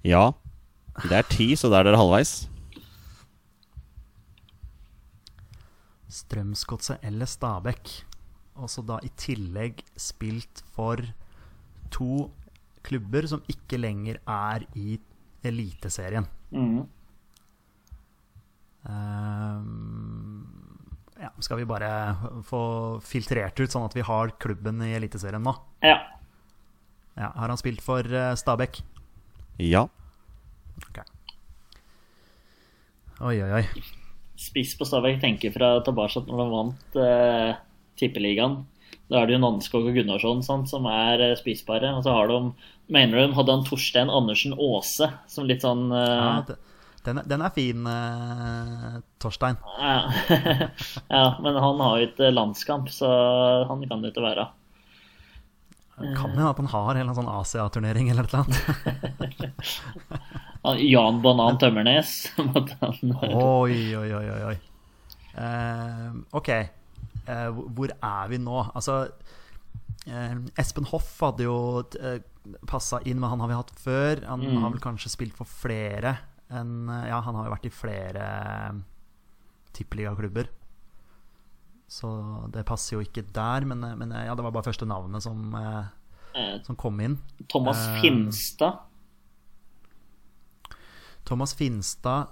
[0.05, 0.31] Ja.
[1.01, 2.35] Det er ti, så da er dere halvveis.
[6.12, 7.95] Strømsgodset eller Stabæk.
[8.61, 11.01] Og så da i tillegg spilt for
[11.95, 12.29] to
[12.87, 14.99] klubber som ikke lenger er i
[15.47, 16.26] Eliteserien.
[16.53, 16.83] Mm.
[18.89, 20.45] Ehm,
[21.20, 21.91] ja, skal vi bare
[22.47, 22.62] få
[23.05, 25.55] filtrert ut, sånn at vi har klubben i Eliteserien nå?
[25.85, 25.99] Ja.
[27.18, 28.81] Ja, har han spilt for eh, Stabæk?
[29.61, 29.87] Ja.
[30.89, 31.05] Okay.
[33.20, 33.64] Oi, oi, oi.
[34.41, 37.51] Spiss på Stabæk tenker fra tilbake når de vant eh,
[38.01, 38.62] Tippeligaen.
[39.11, 41.91] Da er det jo Nanskog og Gunnarsson sant, som er eh, spisbare.
[41.99, 42.41] Og så har de
[42.91, 46.57] Mener du hadde han Torstein Andersen Aase som litt sånn Ja, eh,
[47.07, 49.57] den, er- den er fin, uh, Torstein.
[49.79, 50.01] ja.
[51.17, 53.09] ja, men han har jo ikke landskamp, så
[53.71, 54.49] han kan det ikke være.
[56.01, 59.71] Kan hende at han har en sånn Asia-turnering eller et eller annet.
[60.93, 62.13] Jan Banan Tømmernes.
[63.33, 64.57] Oi, oi, oi, oi.
[65.41, 66.07] Eh,
[66.37, 66.49] ok,
[67.55, 68.59] hvor- hvor er vi nå?
[68.74, 69.11] Altså,
[70.07, 72.18] eh, Espen Hoff hadde jo uh,
[72.66, 74.24] passa inn, men han har vi hatt før.
[74.26, 74.62] Han Mm.
[74.62, 76.18] har vel kanskje spilt for flere
[76.51, 78.83] enn eh, Ja, han har jo vært i flere
[79.72, 80.49] tippeligaklubber.
[81.91, 82.09] Så
[82.53, 85.22] det passer jo ikke der, men, eh, men eh, ja, det var bare første navnet
[85.22, 85.85] som, eh,
[86.35, 87.18] Eh, som kom inn.
[87.49, 88.78] Thomas Eh, Finstad.
[91.26, 92.28] Thomas Finstad,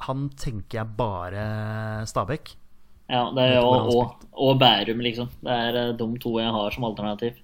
[0.00, 2.54] han tenker jeg bare Stabæk.
[3.06, 5.30] Ja, det er jo og, og Bærum, liksom.
[5.44, 7.38] Det er eh, de to jeg har som alternativ.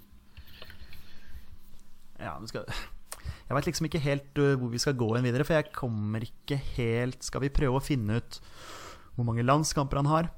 [2.19, 2.67] Ja, men skal
[3.47, 6.23] Jeg veit liksom ikke helt uh, hvor vi skal gå inn videre, for jeg kommer
[6.25, 8.39] ikke helt Skal vi prøve å finne ut
[9.13, 10.31] hvor mange landskamper han har?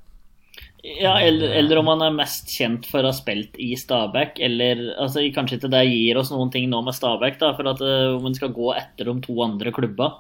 [0.85, 4.83] Ja, eller, eller om han er mest kjent for å ha spilt i Stabæk, eller
[5.01, 8.11] altså, Kanskje ikke det gir oss noen ting nå med Stabæk, da, for at eh,
[8.13, 10.11] om han skal gå etter de to andre klubba.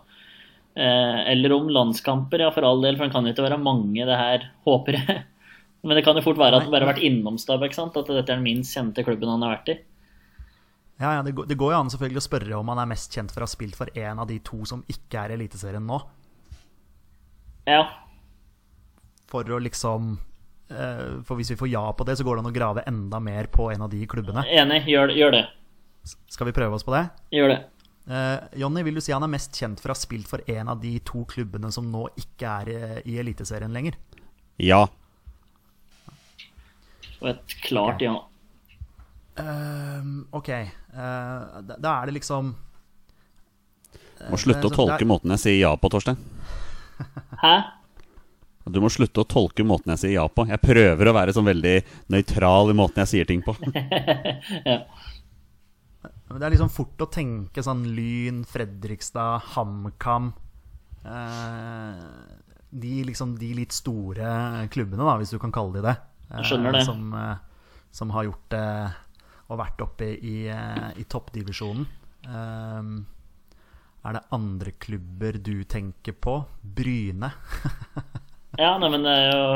[0.75, 4.03] Eh, eller om landskamper, ja, for all del, for det kan jo ikke være mange,
[4.09, 5.18] det her, håper jeg.
[5.85, 7.97] Men det kan jo fort være at han bare har vært innom Stabæk, sant?
[8.01, 9.77] at dette er den minst kjente klubben han har vært i.
[11.03, 13.14] Ja, ja, det, går, det går jo an selvfølgelig å spørre om han er mest
[13.14, 15.85] kjent for å ha spilt for en av de to som ikke er i Eliteserien
[15.85, 15.99] nå.
[17.68, 17.83] Ja,
[19.33, 20.11] For å liksom
[20.68, 23.20] eh, For hvis vi får ja på det, så går det an å grave enda
[23.25, 24.45] mer på en av de klubbene.
[24.45, 24.83] enig.
[24.91, 25.45] Gjør, gjør det.
[26.05, 27.07] Skal vi prøve oss på det?
[27.33, 27.59] Gjør det.
[28.05, 30.68] Eh, Jonny, vil du si han er mest kjent for å ha spilt for en
[30.68, 32.78] av de to klubbene som nå ikke er i,
[33.14, 33.96] i Eliteserien lenger?
[34.61, 34.82] Ja.
[37.22, 38.18] Og et klart ja.
[39.34, 40.50] Uh, ok.
[40.94, 42.52] Uh, da, da er det liksom
[44.30, 46.20] Må slutte det å tolke er- måten jeg sier ja på, Torstein.
[47.42, 47.55] Hæ?
[48.70, 50.46] Du må slutte å tolke måten jeg sier ja på.
[50.48, 51.74] Jeg prøver å være sånn veldig
[52.14, 53.57] nøytral i måten jeg sier ting på.
[54.68, 54.78] Ja.
[56.29, 60.31] Det er liksom fort å tenke sånn Lyn, Fredrikstad, HamKam
[61.05, 62.05] eh,
[62.72, 65.97] De liksom de litt store klubbene, da, hvis du kan kalle de det.
[66.33, 66.85] eh, skjønner det.
[66.89, 67.37] Som, eh,
[67.95, 68.64] som har gjort det
[69.53, 71.85] og vært oppe i, eh, i toppdivisjonen.
[72.25, 72.89] Eh,
[74.05, 76.41] er det andre klubber du tenker på?
[76.62, 77.33] Bryne?
[78.55, 79.47] Ja, nei, men det er jo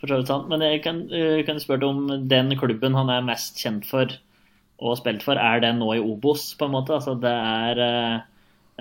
[0.00, 0.46] for så vidt sant.
[0.48, 1.02] Men jeg kan,
[1.44, 4.08] kan spørre deg om den klubben han er mest kjent for
[4.76, 6.96] og spilt for, er det nå i Obos, på en måte?
[6.98, 8.16] Altså det er øh,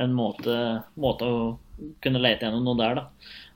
[0.04, 0.58] en måte,
[1.00, 1.38] måte å
[2.04, 3.06] kunne lete gjennom noe der, da.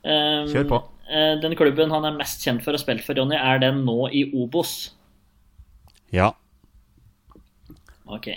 [0.00, 0.78] Um, Kjør på.
[1.12, 3.82] øh, Den klubben han er mest kjent for å ha spilt for, Jonny, er den
[3.84, 4.94] nå i Obos?
[6.14, 6.32] Ja.
[8.08, 8.32] Ok.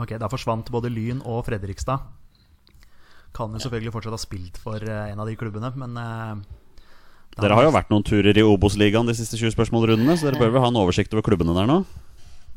[0.00, 2.04] Ok, da forsvant både Lyn og Fredrikstad.
[3.36, 6.46] Kan jo selvfølgelig fortsatt ha spilt for eh, en av de klubbene, men eh,
[7.40, 10.50] Dere har jo vært noen turer i Obos-ligaen de siste 20 spørsmålrundene, så dere bør
[10.56, 11.76] vel ha en oversikt over klubbene der nå?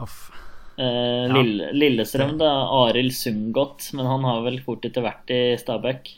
[0.01, 2.49] Eh, Lille, Lillestrøm, da.
[2.87, 3.91] Arild Sundgodt.
[3.93, 6.15] Men han har vel fort etter vært i Stabæk.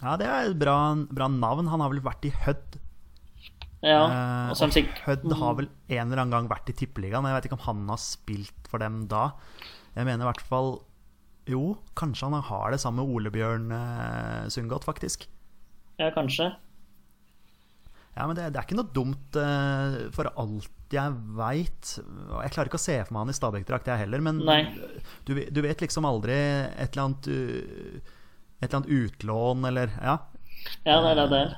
[0.00, 0.76] Ja, det er et bra,
[1.12, 1.68] bra navn.
[1.68, 2.78] Han har vel vært i Hødd.
[3.80, 7.22] Ja, Eh, og er sikk- Hødd har vel en eller annen gang vært i Tippeligaen.
[7.22, 9.32] men Jeg vet ikke om han har spilt for dem da.
[9.96, 10.82] Jeg mener i hvert fall
[11.46, 15.26] Jo, kanskje han har det sammen med Ole Bjørn eh, Sundgodt, faktisk.
[15.98, 16.54] Ja, kanskje.
[18.16, 21.94] Ja, men det, det er ikke noe dumt eh, for alt jeg veit.
[22.00, 24.22] Jeg klarer ikke å se for meg han i Stabæk-drakt, jeg heller.
[24.26, 24.40] Men
[25.28, 28.16] du, du vet liksom aldri et eller annet uh,
[28.60, 30.18] Et eller annet utlån eller Ja.
[30.84, 31.52] Ja, det er det det er.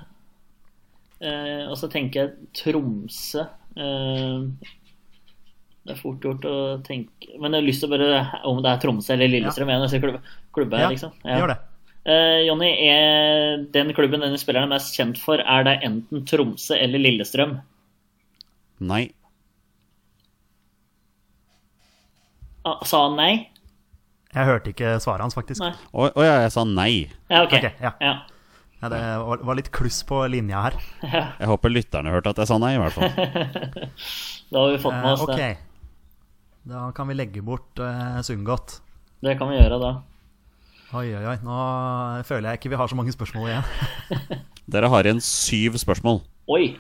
[1.23, 3.45] Eh, og så tenker jeg Tromsø
[3.79, 4.39] eh,
[5.87, 8.73] Det er fort gjort å tenke Men jeg har lyst til å bare Om det
[8.73, 9.79] er Tromsø eller Lillestrøm, Ja.
[9.87, 11.15] Jeg, klubbe, klubbe, ja, liksom.
[11.23, 11.39] ja.
[11.39, 11.59] gjør det.
[12.11, 16.75] Eh, Jonny, er den klubben denne spilleren er mest kjent for, er det enten Tromsø
[16.75, 17.61] eller Lillestrøm?
[18.83, 19.05] Nei.
[19.07, 19.23] Ah,
[22.89, 23.33] sa han nei?
[24.33, 25.61] Jeg hørte ikke svaret hans, faktisk.
[25.63, 26.93] Å ja, jeg sa nei.
[27.29, 27.59] Ja, ok.
[27.59, 27.93] okay ja.
[28.01, 28.15] ja.
[28.83, 30.77] Ja, det var, var litt kluss på linja her.
[31.07, 33.13] Jeg håper lytterne hørte at jeg sa nei, i hvert fall.
[34.53, 35.53] Da har vi fått med Eh, oss det.
[36.69, 38.81] Da kan vi legge bort eh, Sundgodt.
[39.23, 39.93] Det kan vi gjøre da.
[40.99, 41.37] Oi, oi, oi.
[41.47, 41.61] Nå
[42.29, 43.71] føler jeg ikke vi har så mange spørsmål igjen.
[44.75, 46.21] Dere har igjen syv spørsmål.
[46.53, 46.75] Oi!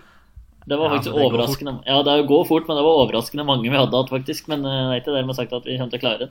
[0.67, 3.67] Det var faktisk ja, det overraskende Ja, det går fort, men det var overraskende mange
[3.67, 4.47] vi hadde hatt, faktisk.
[4.53, 6.31] Men eh, det er ikke dermed sagt at vi kommer til å klare det.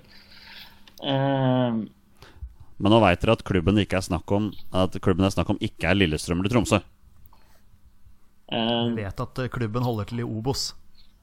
[1.02, 1.82] Uh,
[2.82, 5.34] Men nå veit dere at klubben det ikke er snakk om At klubben det er
[5.34, 6.80] snakk om ikke er Lillestrøm eller Tromsø.
[8.52, 10.76] Uh, Jeg vet at eh, klubben holder til i Obos.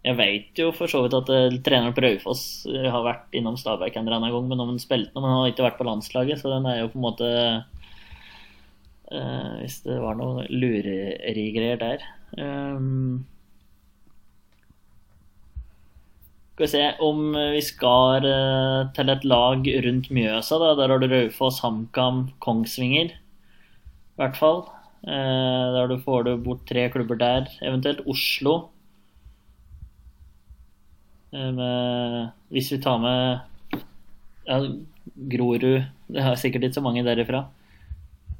[0.04, 3.56] jeg veit jo for så vidt at uh, treneren på Raufoss eh, har vært innom
[3.58, 5.78] Stabæk en eller annen gang, men om han spilte noe, men han har ikke vært
[5.80, 7.28] på landslaget, så den er jo på en måte
[9.12, 12.04] eh, Hvis det var noe lurerigreier der
[12.38, 13.26] um,
[16.52, 17.20] Skal vi se om
[17.54, 20.56] vi skal uh, til et lag rundt Mjøsa.
[20.58, 20.72] Da.
[20.74, 23.12] Der har du Raufoss, HamKam, Kongsvinger.
[23.14, 24.64] I hvert fall.
[25.06, 27.46] Uh, der du får du bort tre klubber der.
[27.62, 28.56] Eventuelt Oslo.
[31.30, 33.84] Med, hvis vi tar med
[34.48, 34.58] ja,
[35.28, 37.44] Grorud Det er sikkert ikke så mange derifra.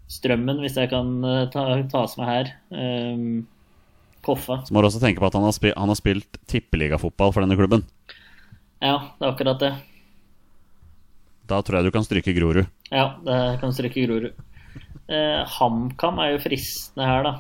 [0.09, 2.51] Strømmen, hvis jeg kan eh, ta, tas med her.
[2.73, 3.47] Um,
[4.25, 4.63] Koffa.
[4.67, 7.45] Så må du også tenke på at han har, spilt, han har spilt tippeligafotball for
[7.45, 7.85] denne klubben.
[8.83, 9.73] Ja, det er akkurat det.
[11.49, 12.67] Da tror jeg du kan stryke Grorud.
[12.93, 14.33] Ja, det kan stryke Grorud.
[15.09, 17.35] Uh, HamKam er jo fristende her, da.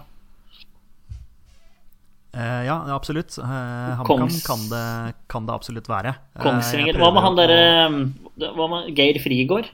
[2.36, 3.34] Uh, ja, absolutt.
[3.40, 6.14] Uh, HamKam kan, det- kan det absolutt være.
[6.40, 7.00] Kongsvinger.
[7.00, 9.72] Hva med han derre Geir Frigård?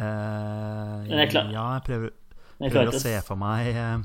[0.00, 2.10] Men jeg klar- Ja, jeg prøver,
[2.60, 4.00] Jeg prøver å se for meg uh,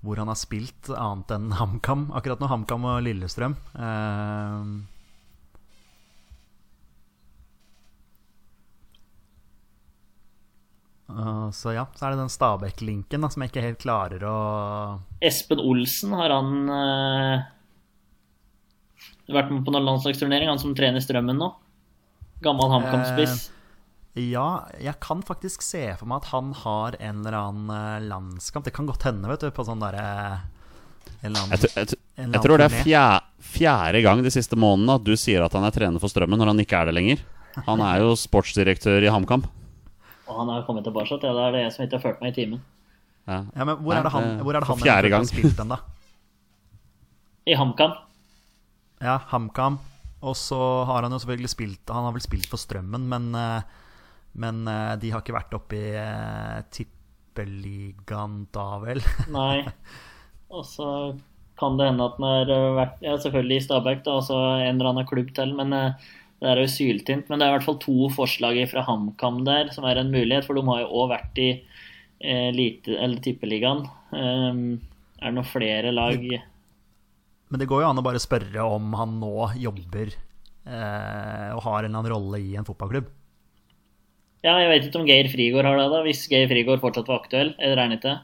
[0.00, 2.06] hvor han har spilt annet enn HamKam.
[2.16, 3.56] Akkurat nå HamKam og Lillestrøm.
[11.52, 14.34] Så ja, så er det den Stabæk-linken som jeg ikke helt klarer å
[15.26, 16.52] Espen Olsen, har han
[19.30, 20.50] vært med på noen landslagsturnering?
[20.52, 21.50] Han som trener Strømmen nå?
[22.44, 23.50] Gammel HamKam-spiss.
[24.18, 28.66] Ja, jeg kan faktisk se for meg at han har en eller annen eh, landskamp.
[28.66, 30.06] Det kan godt hende, vet du, på sånn derre
[31.20, 35.12] en Jeg, jeg, jeg tror det er fjerde, fjerde gang de siste månedene at du
[35.20, 37.22] sier at han er trener for Strømmen når han ikke er det lenger.
[37.66, 39.44] Han er jo sportsdirektør i HamKam.
[40.30, 41.18] Og han har kommet tilbake.
[41.20, 42.62] Ja, det er det jeg som ikke har ført meg i timen.
[43.28, 43.42] Ja.
[43.54, 45.26] Ja, men hvor Nei, er det han, hvor er det han fjerde gang.
[45.26, 45.80] har spilt den, da?
[47.50, 47.94] I HamKam.
[49.02, 49.78] Ja, HamKam.
[50.20, 53.88] Og så har han jo selvfølgelig spilt Han har vel spilt for Strømmen, men, eh,
[54.40, 59.02] men eh, de har ikke vært oppe i eh, tippeligaen da, vel?
[59.38, 59.64] Nei.
[60.50, 60.88] Og så
[61.60, 64.76] kan det hende at han har vært Ja, selvfølgelig i Stabæk, da, og så en
[64.76, 65.72] eller annen klubb til, men
[66.40, 67.28] det er jo syltynt.
[67.28, 70.46] Men det er i hvert fall to forslag fra HamKam der som er en mulighet,
[70.46, 73.84] for de har jo òg vært i eh, lite, eller tippeligaen.
[74.10, 74.80] Um,
[75.20, 76.24] er det noen flere lag
[77.50, 81.82] Men det går jo an å bare spørre om han nå jobber eh, og har
[81.82, 83.08] en eller annen rolle i en fotballklubb.
[84.46, 87.20] Ja, jeg vet ikke om Geir Frigård har det, da, hvis Geir Frigård fortsatt var
[87.20, 87.50] aktuell.
[87.60, 88.14] Jeg regner ikke?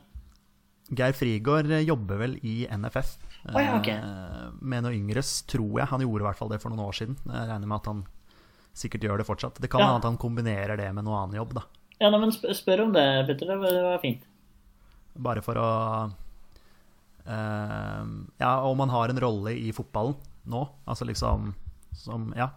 [0.97, 3.17] Geir Frigård eh, jobber vel i NFF.
[3.53, 3.99] oh, ja, okay.
[3.99, 5.91] eh, Med noe yngres, tror jeg.
[5.91, 7.19] Han gjorde i hvert fall det for noen år siden.
[7.27, 8.05] Jeg regner med at han
[8.77, 9.59] sikkert gjør det fortsatt.
[9.61, 9.91] Det kan Ja.
[9.91, 11.67] hende at han kombinerer det med noe annen jobb, da.
[12.01, 13.47] Ja, nei, men spør om det, Petter.
[13.51, 14.23] Det var- fint.
[15.17, 15.69] Bare for å
[17.27, 20.15] Ja, om han har en rolle i fotballen
[20.47, 20.61] nå.
[20.87, 21.55] Altså liksom
[21.97, 22.51] som Ja.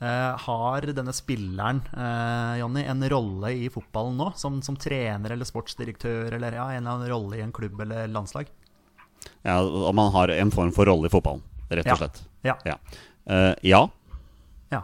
[0.00, 4.32] Eh, har denne spilleren, eh, Jonny, en rolle i fotballen nå?
[4.36, 8.08] Som, som trener eller sportsdirektør eller ja, en eller annen rolle i en klubb eller
[8.08, 8.48] landslag?
[9.42, 12.22] Ja, Om han har en form for rolle i fotballen, rett og slett.
[12.42, 12.56] Ja.
[12.64, 12.78] Ja.
[13.30, 13.82] Uh, ja.
[14.72, 14.82] ja.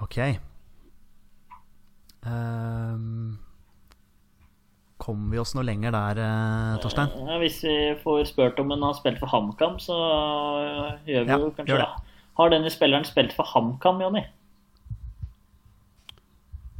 [0.00, 0.18] Ok.
[2.24, 3.36] Ehm,
[5.04, 7.10] Kommer vi oss noe lenger der, eh, Torstein?
[7.28, 9.96] Ja, hvis vi får spurt om han har spilt for HamKam, så
[11.04, 11.84] gjør vi Ja, jo kanskje det.
[11.84, 12.14] det.
[12.38, 14.24] Har denne spilleren spilt for HamKam, Jonny?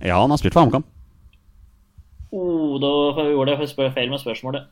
[0.01, 0.85] Ja, han har spilt for HamKam.
[2.35, 4.65] Oh, da gjorde jeg spør feil med spørsmålet.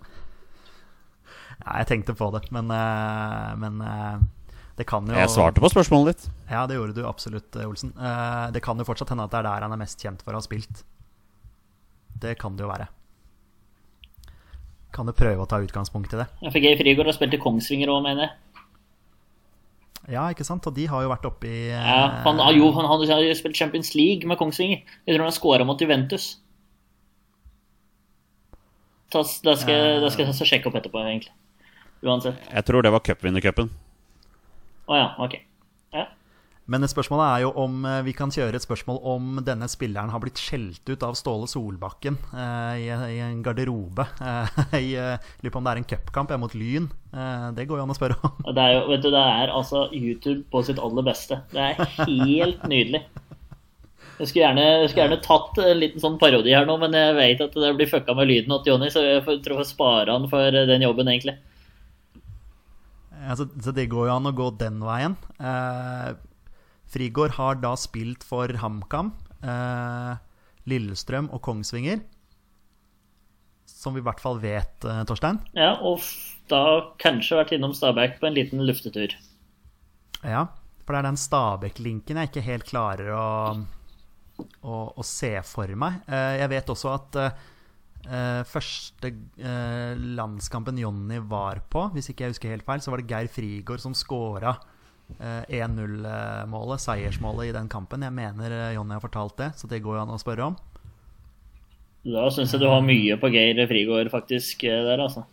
[1.62, 4.16] Ja, jeg tenkte på det, men, eh, men eh,
[4.80, 6.24] det kan jo Jeg svarte på spørsmålet ditt.
[6.50, 7.92] Ja, det gjorde du absolutt, eh, Olsen.
[8.00, 10.32] Eh, Det kan jo fortsatt hende at det er der han er mest kjent for
[10.32, 10.82] å ha spilt.
[12.18, 12.88] Det kan det jo være.
[14.93, 16.26] Kan du prøve å ta utgangspunkt i det?
[16.45, 18.32] Ja, for Geir Frigård har spilt i Kongsvinger òg, mener jeg.
[20.12, 20.66] Ja, ikke sant?
[20.66, 23.57] Og de har jo vært oppe i Ja, han, jo, han hadde har jo spilt
[23.57, 24.82] Champions League med Kongsvinger.
[25.07, 26.38] Jeg tror han har scora mot Juventus.
[29.12, 31.32] Da skal, jeg- skal jeg sjekke opp etterpå, egentlig.
[32.03, 32.36] Uansett.
[32.51, 33.68] Jeg tror det var cupvinnercupen.
[34.88, 35.36] Å ja, ok.
[35.95, 36.07] Ja.
[36.72, 40.22] Men spørsmålet er jo om eh, vi kan kjøre et spørsmål om denne spilleren har
[40.22, 44.08] blitt skjelt ut av Ståle Solbakken eh, i, i en garderobe.
[44.72, 46.86] Eh, eh, Lurer på om det er en cupkamp mot Lyn.
[47.12, 48.38] Eh, det går jo an å spørre om.
[48.46, 51.42] Det er jo, vet du, det er altså YouTube på sitt aller beste.
[51.52, 53.02] Det er helt nydelig.
[54.18, 57.16] Jeg skulle gjerne, jeg skulle gjerne tatt en liten sånn parodi her nå, men jeg
[57.18, 60.14] vet at det blir fucka med lyden til Jonny, så jeg tror jeg får spare
[60.14, 61.36] han for den jobben, egentlig.
[63.22, 65.16] Altså, så det går jo an å gå den veien.
[65.42, 66.12] Eh,
[66.93, 70.16] Frigård har da spilt for HamKam, eh,
[70.68, 72.03] Lillestrøm og Kongsvinger.
[73.66, 75.40] Som vi i hvert fall vet, eh, Torstein.
[75.57, 76.03] Ja, og
[76.53, 79.14] da kanskje vært innom Stabæk på en liten luftetur.
[80.22, 80.47] Ja,
[80.84, 83.30] for det er den Stabæk-linken jeg ikke helt klarer å,
[84.62, 86.03] å, å se for meg.
[86.07, 87.40] Eh, jeg vet også at eh,
[88.07, 93.03] eh, første eh, landskampen Jonny var på, hvis ikke jeg husker helt feil, så var
[93.03, 94.55] det Geir Frigård som scora
[95.18, 98.03] 1-0-målet, seiersmålet i den kampen.
[98.03, 100.57] Jeg mener eh, Jonny har fortalt det, så det går jo an å spørre om.
[102.03, 105.26] Da syns jeg du har mye på Geir Frigård faktisk eh, der, altså.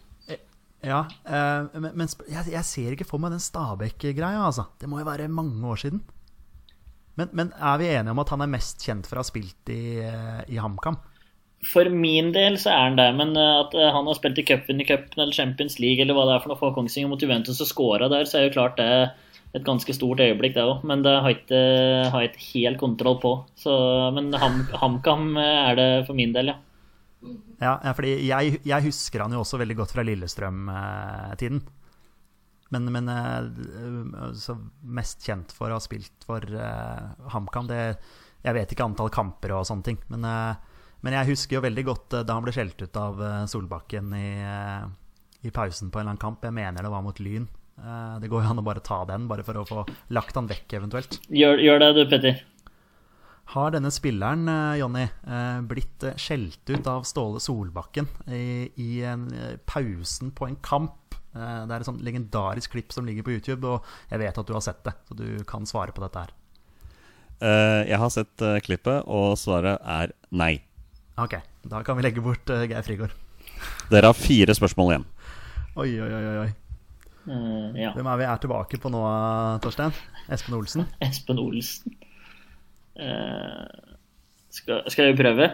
[0.86, 4.70] Ja, eh, men, men jeg, jeg ser ikke for meg den Stabæk-greia, altså.
[4.80, 6.04] Det må jo være mange år siden.
[7.20, 9.72] Men, men er vi enige om at han er mest kjent for å ha spilt
[9.74, 11.00] i, eh, i HamKam?
[11.68, 14.46] For min del så er han det, men eh, at eh, han har spilt i
[14.48, 17.24] cupen i cupen eller Champions League eller hva det er for noe for Kongsvinger mot
[17.24, 19.10] Juventus og scora der, så er jo klart det
[19.58, 20.84] et ganske stort øyeblikk, det òg.
[20.88, 21.62] Men det har ikke,
[22.14, 23.34] har ikke helt kontroll på.
[23.58, 23.74] Så,
[24.16, 26.60] men Ham, HamKam er det for min del, ja.
[27.60, 31.60] Ja, fordi jeg, jeg husker han jo også veldig godt fra Lillestrøm-tiden.
[32.70, 34.54] Men, men eh,
[34.86, 39.66] mest kjent for å ha spilt for uh, HamKam Jeg vet ikke antall kamper og
[39.68, 39.98] sånne ting.
[40.14, 44.14] Men, uh, men jeg husker jo veldig godt da han ble skjelt ut av Solbakken
[44.16, 44.86] i, uh,
[45.42, 46.46] i pausen på en eller annen kamp.
[46.46, 47.50] Jeg mener det var mot Lyn.
[47.80, 49.84] Eh, det går jo an å bare ta den, bare for å få
[50.16, 51.20] lagt han vekk eventuelt.
[51.32, 52.42] Gjør, gjør det du, Petter.
[53.56, 59.30] Har denne spilleren, eh, Jonny, eh, blitt skjelt ut av Ståle Solbakken i, i en,
[59.66, 61.16] pausen på en kamp?
[61.30, 64.54] Det er et sånt legendarisk klipp som ligger på YouTube, og jeg vet at du
[64.56, 66.34] har sett det, så du kan svare på dette her.
[67.40, 70.56] Eh, jeg har sett klippet, og svaret er nei.
[71.22, 71.38] Ok,
[71.70, 73.14] da kan vi legge bort Geir Frigård.
[73.92, 75.06] Dere har fire spørsmål igjen.
[75.80, 76.50] Oi, oi, oi, oi.
[77.30, 77.92] Eh, ja.
[77.94, 79.02] Hvem er vi er tilbake på nå,
[79.64, 79.94] Torstein?
[80.34, 80.88] Espen Olsen?
[81.10, 81.94] Espen Olsen.
[83.00, 83.68] Uh,
[84.52, 85.46] skal, skal vi prøve?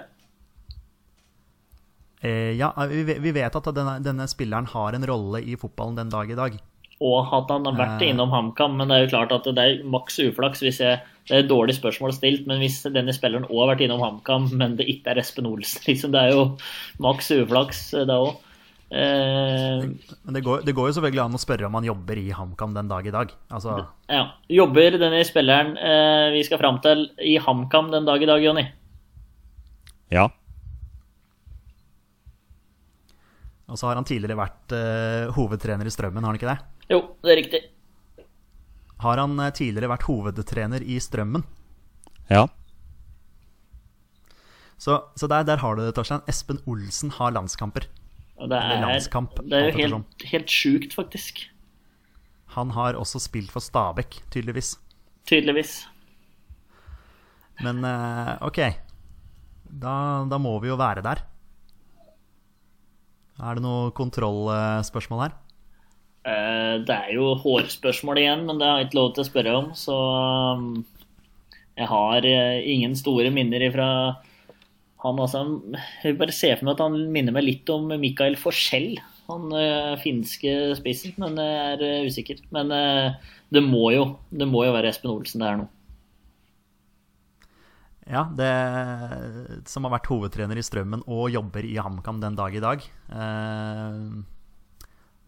[2.24, 6.14] Uh, ja, vi, vi vet at denne, denne spilleren har en rolle i fotballen den
[6.14, 6.56] dag i dag.
[7.04, 8.14] Og at han har vært Eh.
[8.14, 11.34] innom HamKam, men det er jo klart at det er maks uflaks hvis jeg Det
[11.34, 14.76] er et dårlig spørsmål stilt, men hvis denne spilleren òg har vært innom HamKam, men
[14.78, 16.44] det ikke er Espen Olsen, liksom, det er jo
[17.02, 18.36] maks uflaks, det òg.
[18.92, 19.82] Eh,
[20.24, 22.76] Men det går, det går jo selvfølgelig an å spørre om han jobber i HamKam
[22.78, 23.34] den dag i dag.
[23.50, 23.80] Altså,
[24.12, 24.24] ja.
[24.52, 28.66] Jobber denne spilleren eh, vi skal fram til, i HamKam den dag i dag, Jonny?
[30.14, 30.30] Ja.
[33.66, 36.60] og så har han tidligere vært eh, hovedtrener i Strømmen, har han ikke det?
[36.94, 37.62] Jo, det er riktig.
[39.02, 41.44] Har han eh, tidligere vært hovedtrener i Strømmen?
[42.30, 42.46] Ja.
[44.78, 46.22] Så, så der, der har du det, Torstein.
[46.30, 47.90] Espen Olsen har landskamper.
[48.36, 49.00] Det er,
[49.48, 51.46] det er jo helt, helt sjukt, faktisk.
[52.56, 54.76] Han har også spilt for Stabæk, tydeligvis.
[55.28, 55.86] Tydeligvis.
[57.64, 58.60] Men eh, ok,
[59.72, 59.96] da,
[60.28, 61.24] da må vi jo være der.
[63.40, 65.34] Er det noe kontrollspørsmål her?
[66.28, 69.56] Eh, Det er jo hårspørsmål igjen, men det har jeg ikke lov til å spørre
[69.62, 69.98] om, så
[70.60, 70.70] um,
[71.76, 73.90] jeg har eh, ingen store minner ifra
[75.06, 75.44] han altså.
[76.04, 78.96] Jeg bare se for meg at han minner meg litt om Mikael Forsell,
[79.30, 82.44] han øh, finske spissen, men jeg er øh, usikker.
[82.54, 83.16] Men øh,
[83.54, 85.72] det må jo det må jo være Espen Olsen det er nå.
[88.06, 88.52] Ja, det
[89.66, 92.84] som har vært hovedtrener i Strømmen og jobber i HamKam den dag i dag.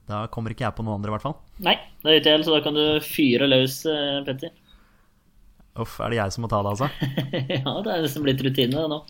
[0.08, 1.40] Da kommer ikke jeg på noen andre, i hvert fall.
[1.66, 1.74] Nei,
[2.04, 3.80] det er ikke jeg, så da kan du fyre løs,
[4.30, 4.54] Petter.
[5.82, 6.88] Uff, er det jeg som må ta det, altså?
[7.58, 9.02] ja, det er nesten blitt rutine det nå.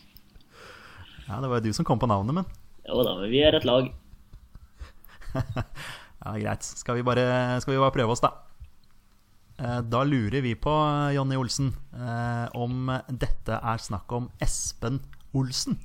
[1.28, 2.46] Ja, det var jo du som kom på navnet, men
[2.88, 3.90] Jo da, men vi er et lag.
[6.28, 6.64] Ja, greit.
[6.66, 7.24] Skal vi bare,
[7.62, 8.32] skal vi bare prøve oss, da?
[9.62, 10.74] Eh, Da lurer vi på,
[11.16, 14.98] Jonny Olsen, eh, om dette er snakk om Espen
[15.38, 15.78] Olsen.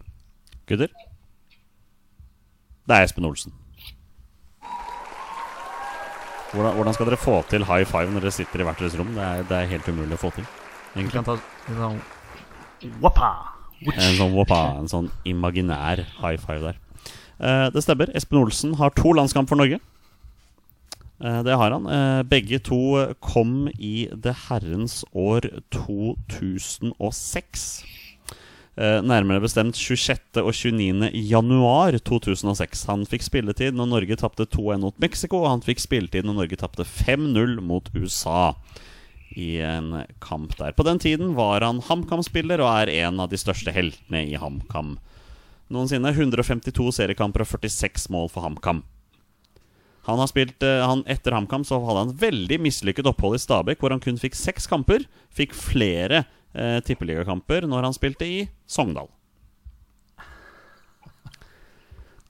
[0.66, 0.88] Gutter?
[2.88, 3.52] Det er Espen Olsen.
[6.52, 9.12] Hvordan, hvordan skal dere få til high five når dere sitter i hvert deres rom?
[9.16, 10.48] Det er, det er helt umulig å få til.
[10.94, 11.22] Vi egentlig.
[11.22, 11.38] kan ta
[11.76, 12.02] sånn
[13.04, 13.51] Wappa!
[13.90, 16.78] En sånn whoppa, en sånn imaginær high five der.
[17.42, 18.12] Eh, det stemmer.
[18.16, 19.80] Espen Olsen har to landskamp for Norge.
[21.22, 21.86] Eh, det har han.
[21.86, 27.84] Eh, begge to kom i det herrens år 2006.
[28.72, 30.40] Eh, nærmere bestemt 26.
[30.40, 31.10] og 29.
[31.12, 32.86] januar 2006.
[32.88, 36.56] Han fikk spilletid når Norge tapte 2-1 mot Mexico, og han fikk spilletid når Norge
[36.56, 38.54] tapte 5-0 mot USA
[39.38, 40.74] i en kamp der.
[40.76, 44.96] På den tiden var han HamKam-spiller og er en av de største heltene i HamKam
[45.72, 46.12] noensinne.
[46.12, 48.82] 152 seriekamper og 46 mål for HamKam.
[50.08, 53.78] Han har spilt, eh, han, etter HamKam så hadde han veldig mislykket opphold i Stabæk,
[53.78, 55.06] hvor han kun fikk seks kamper.
[55.30, 56.24] Fikk flere
[56.54, 59.08] eh, tippeligakamper når han spilte i Sogndal.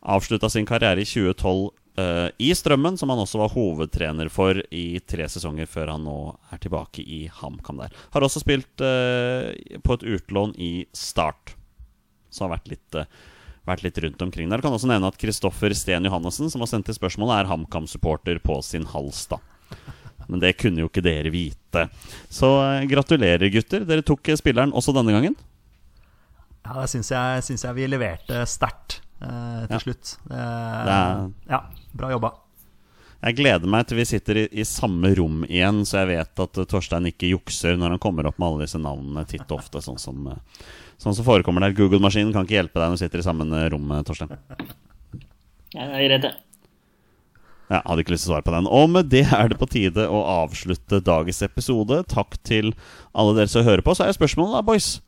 [0.02, 5.00] Avslutta sin karriere i 2012 eh, i Strømmen, som han også var hovedtrener for i
[5.08, 6.16] tre sesonger før han nå
[6.54, 7.92] er tilbake i HamKam der.
[8.14, 11.54] Har også spilt uh, på et utlån i Start,
[12.32, 13.06] så har vært litt, uh,
[13.68, 14.60] vært litt rundt omkring der.
[14.60, 18.42] Jeg kan også nevne at Kristoffer Sten Johannessen, som har sendt inn spørsmålet, er HamKam-supporter
[18.44, 19.40] på sin hals, da.
[20.28, 21.88] Men det kunne jo ikke dere vite.
[22.32, 22.48] Så
[22.88, 23.82] gratulerer, gutter.
[23.88, 25.34] Dere tok spilleren også denne gangen.
[26.62, 29.82] Ja, det syns jeg, syns jeg vi leverte sterkt eh, til Ja.
[29.86, 30.16] slutt.
[30.30, 31.60] Eh, Det er- Ja,
[31.94, 32.32] bra jobba.
[33.22, 36.58] Jeg gleder meg til vi sitter i, i samme rom igjen, så jeg vet at
[36.58, 39.78] eh, Torstein ikke jukser når han kommer opp med alle disse navnene titt og ofte,
[39.80, 40.64] sånn som, eh,
[40.98, 41.72] sånn som forekommer der.
[41.78, 44.36] Google-maskinen kan ikke hjelpe deg når du sitter i samme rom, Torstein.
[45.72, 46.34] Jeg er redd, jeg.
[47.70, 48.66] Jeg hadde ikke lyst til å svare på den.
[48.68, 52.02] Og med det er det på tide å avslutte dagens episode.
[52.10, 52.74] Takk til
[53.14, 53.94] alle dere som hører på.
[53.96, 55.00] Så er spørsmålet da, boys.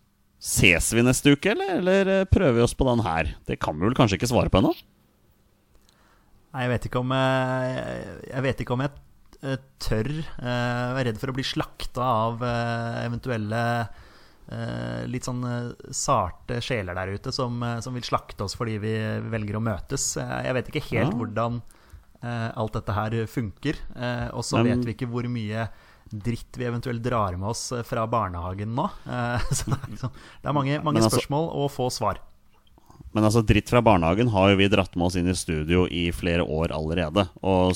[0.45, 3.31] Ses vi neste uke, eller, eller eh, prøver vi oss på den her?
[3.49, 4.75] Det kan vi vel kanskje ikke svare på ennå?
[6.55, 8.93] Nei, jeg vet ikke om jeg, jeg vet ikke om jeg
[9.43, 10.11] eh, tør.
[10.13, 13.63] Eh, Jeg er redd for å bli slakta av eh, eventuelle
[14.53, 18.77] eh, litt sånn eh, sarte sjeler der ute som, eh, som vil slakte oss fordi
[18.85, 18.93] vi
[19.33, 20.11] velger å møtes.
[20.21, 21.19] Eh, Jeg vet ikke helt Ja.
[21.25, 21.59] hvordan
[22.21, 23.81] eh, alt dette her funker.
[23.97, 25.67] Eh, Og så vet vi ikke hvor mye
[26.11, 28.89] dritt vi eventuelt drar med oss eh, fra barnehagen nå.
[29.15, 32.21] Eh, Så det er, liksom, det er mange, mange altså- spørsmål og få svar.
[33.15, 36.09] Men altså, dritt fra barnehagen har jo vi dratt med oss inn i studio i
[36.11, 37.29] flere år allerede.
[37.47, 37.71] Og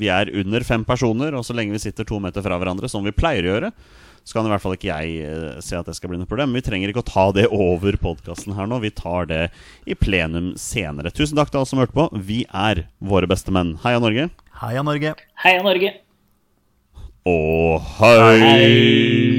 [0.00, 3.06] vi er under fem personer, og så lenge vi sitter to meter fra hverandre, som
[3.06, 3.70] vi pleier å gjøre,
[4.26, 6.52] så kan i hvert fall ikke jeg eh, se at det skal bli noe problem.
[6.58, 8.80] Vi trenger ikke å ta det over podkasten her nå.
[8.82, 9.40] Vi tar det
[9.86, 11.14] i plenum senere.
[11.14, 12.08] Tusen takk til alle som hørte på.
[12.18, 13.76] Vi er våre beste menn.
[13.86, 14.26] Heia Norge.
[14.60, 15.14] Heia Norge!
[15.46, 15.94] Heia Norge!
[17.24, 19.30] Og hei!